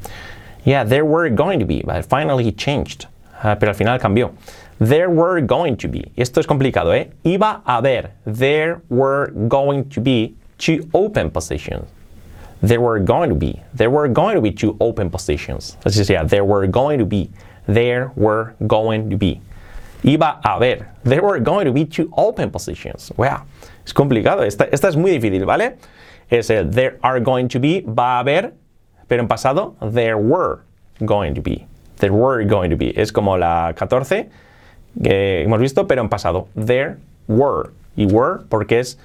Yeah, 0.64 0.84
there 0.84 1.06
were 1.06 1.30
going 1.30 1.60
to 1.60 1.66
be, 1.66 1.82
but 1.86 2.06
finally 2.06 2.52
changed. 2.52 3.08
Ah, 3.44 3.56
pero 3.56 3.72
al 3.72 3.74
final 3.74 3.98
cambió. 3.98 4.32
There 4.80 5.10
were 5.10 5.42
going 5.42 5.78
to 5.78 5.88
be. 5.88 6.12
Esto 6.18 6.40
es 6.40 6.46
complicado, 6.46 6.92
¿eh? 6.92 7.10
Iba 7.26 7.62
a 7.66 7.82
haber. 7.82 8.12
There 8.26 8.82
were 8.90 9.32
going 9.48 9.90
to 9.90 10.02
be 10.02 10.36
two 10.58 10.90
open 10.94 11.32
positions. 11.32 11.88
There 12.62 12.80
were 12.80 13.00
going 13.00 13.30
to 13.30 13.36
be. 13.36 13.60
There 13.74 13.90
were 13.90 14.08
going 14.08 14.36
to 14.36 14.42
be 14.42 14.52
two 14.52 14.78
open 14.80 15.10
positions. 15.10 15.78
Así 15.84 16.06
sea, 16.06 16.18
there 16.28 16.46
were 16.46 16.68
going 16.68 17.00
to 17.00 17.06
be. 17.06 17.32
There 17.68 18.12
were 18.16 18.56
going 18.68 19.10
to 19.10 19.18
be. 19.18 19.42
Iba 20.04 20.40
a 20.44 20.54
haber. 20.54 20.88
There 21.04 21.22
were 21.22 21.40
going 21.40 21.66
to 21.66 21.72
be 21.72 21.86
two 21.86 22.12
open 22.16 22.52
positions. 22.52 23.12
Wow. 23.18 23.46
Es 23.86 23.94
complicado. 23.94 24.44
Esta, 24.44 24.68
esta 24.72 24.88
es 24.88 24.96
muy 24.96 25.12
difícil, 25.12 25.46
¿vale? 25.46 25.78
Es 26.30 26.50
el 26.50 26.70
there 26.70 26.98
are 27.04 27.20
going 27.20 27.48
to 27.50 27.60
be, 27.60 27.82
va 27.82 28.20
a 28.20 28.24
haber, 28.24 28.54
pero 29.12 29.24
en 29.24 29.28
pasado, 29.28 29.76
there 29.92 30.16
were 30.16 30.60
going 31.02 31.34
to 31.34 31.42
be. 31.42 31.68
There 31.98 32.14
were 32.14 32.46
going 32.46 32.70
to 32.70 32.78
be. 32.78 32.94
Es 32.96 33.12
como 33.12 33.38
la 33.38 33.74
14 33.76 34.30
que 35.04 35.42
hemos 35.44 35.60
visto, 35.60 35.86
pero 35.86 36.02
en 36.02 36.08
pasado. 36.08 36.48
There 36.56 36.96
were. 37.28 37.72
Y 37.98 38.06
were 38.06 38.46
porque 38.48 38.80
es, 38.80 38.98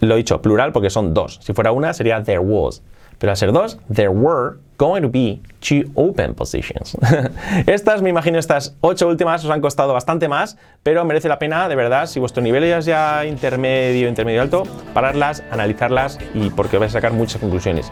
lo 0.00 0.14
he 0.14 0.16
dicho, 0.16 0.40
plural 0.40 0.72
porque 0.72 0.88
son 0.88 1.12
dos. 1.12 1.40
Si 1.42 1.52
fuera 1.52 1.72
una 1.72 1.92
sería 1.92 2.22
there 2.22 2.38
was. 2.38 2.80
Pero 3.18 3.32
al 3.32 3.36
ser 3.36 3.52
dos, 3.52 3.78
there 3.92 4.08
were 4.08 4.56
going 4.76 5.02
to 5.02 5.08
be 5.08 5.40
two 5.60 5.90
open 5.94 6.34
positions. 6.34 6.96
estas, 7.66 8.02
me 8.02 8.10
imagino, 8.10 8.38
estas 8.38 8.76
ocho 8.80 9.08
últimas 9.08 9.44
os 9.44 9.50
han 9.50 9.60
costado 9.60 9.92
bastante 9.92 10.28
más, 10.28 10.56
pero 10.82 11.04
merece 11.04 11.28
la 11.28 11.38
pena, 11.38 11.68
de 11.68 11.76
verdad, 11.76 12.06
si 12.06 12.20
vuestro 12.20 12.42
nivel 12.42 12.64
es 12.64 12.84
ya 12.84 13.24
intermedio, 13.24 14.08
intermedio 14.08 14.42
alto, 14.42 14.64
pararlas, 14.92 15.42
analizarlas 15.50 16.18
y 16.34 16.50
porque 16.50 16.78
vais 16.78 16.92
a 16.92 16.98
sacar 16.98 17.12
muchas 17.12 17.40
conclusiones. 17.40 17.90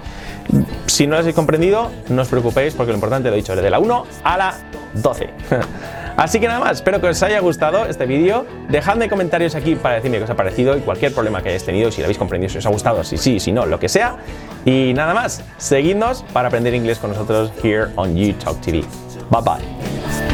Si 0.87 1.07
no 1.07 1.13
las 1.13 1.21
habéis 1.21 1.37
comprendido, 1.37 1.91
no 2.09 2.23
os 2.23 2.29
preocupéis 2.29 2.75
porque 2.75 2.93
lo 2.93 2.97
importante 2.97 3.29
lo 3.29 3.35
he 3.35 3.39
dicho, 3.39 3.57
de 3.57 3.71
la 3.71 3.79
1 3.79 4.07
a 4.25 4.37
la 4.37 4.55
12. 4.95 5.31
Así 6.17 6.41
que 6.41 6.47
nada 6.47 6.61
más, 6.61 6.77
espero 6.77 7.01
que 7.01 7.09
os 7.09 7.23
haya 7.23 7.41
gustado 7.41 7.87
este 7.87 8.07
vídeo. 8.07 8.47
Dejadme 8.69 9.09
comentarios 9.09 9.55
aquí 9.55 9.75
para 9.75 9.97
decirme 9.97 10.19
qué 10.19 10.25
os 10.25 10.31
ha 10.31 10.37
parecido 10.37 10.77
y 10.77 10.81
cualquier 10.81 11.13
problema 11.13 11.43
que 11.43 11.49
hayáis 11.49 11.65
tenido, 11.65 11.91
si 11.91 12.01
lo 12.01 12.07
habéis 12.07 12.19
comprendido, 12.19 12.51
si 12.51 12.59
os 12.59 12.67
ha 12.67 12.71
gustado, 12.71 13.05
si 13.05 13.17
sí, 13.17 13.41
si 13.41 13.53
no, 13.53 13.67
lo 13.67 13.79
que 13.79 13.89
sea. 13.89 14.17
Y 14.65 14.93
nada 14.95 15.15
más, 15.15 15.43
seguidnos 15.59 16.25
para 16.33 16.49
aprender 16.49 16.75
inglés 16.75 16.99
con 16.99 17.11
nosotros 17.11 17.53
here 17.63 17.89
on 17.97 18.17
You 18.17 18.33
Talk 18.35 18.61
TV. 18.61 18.85
Bye 19.31 19.41
bye. 19.43 20.32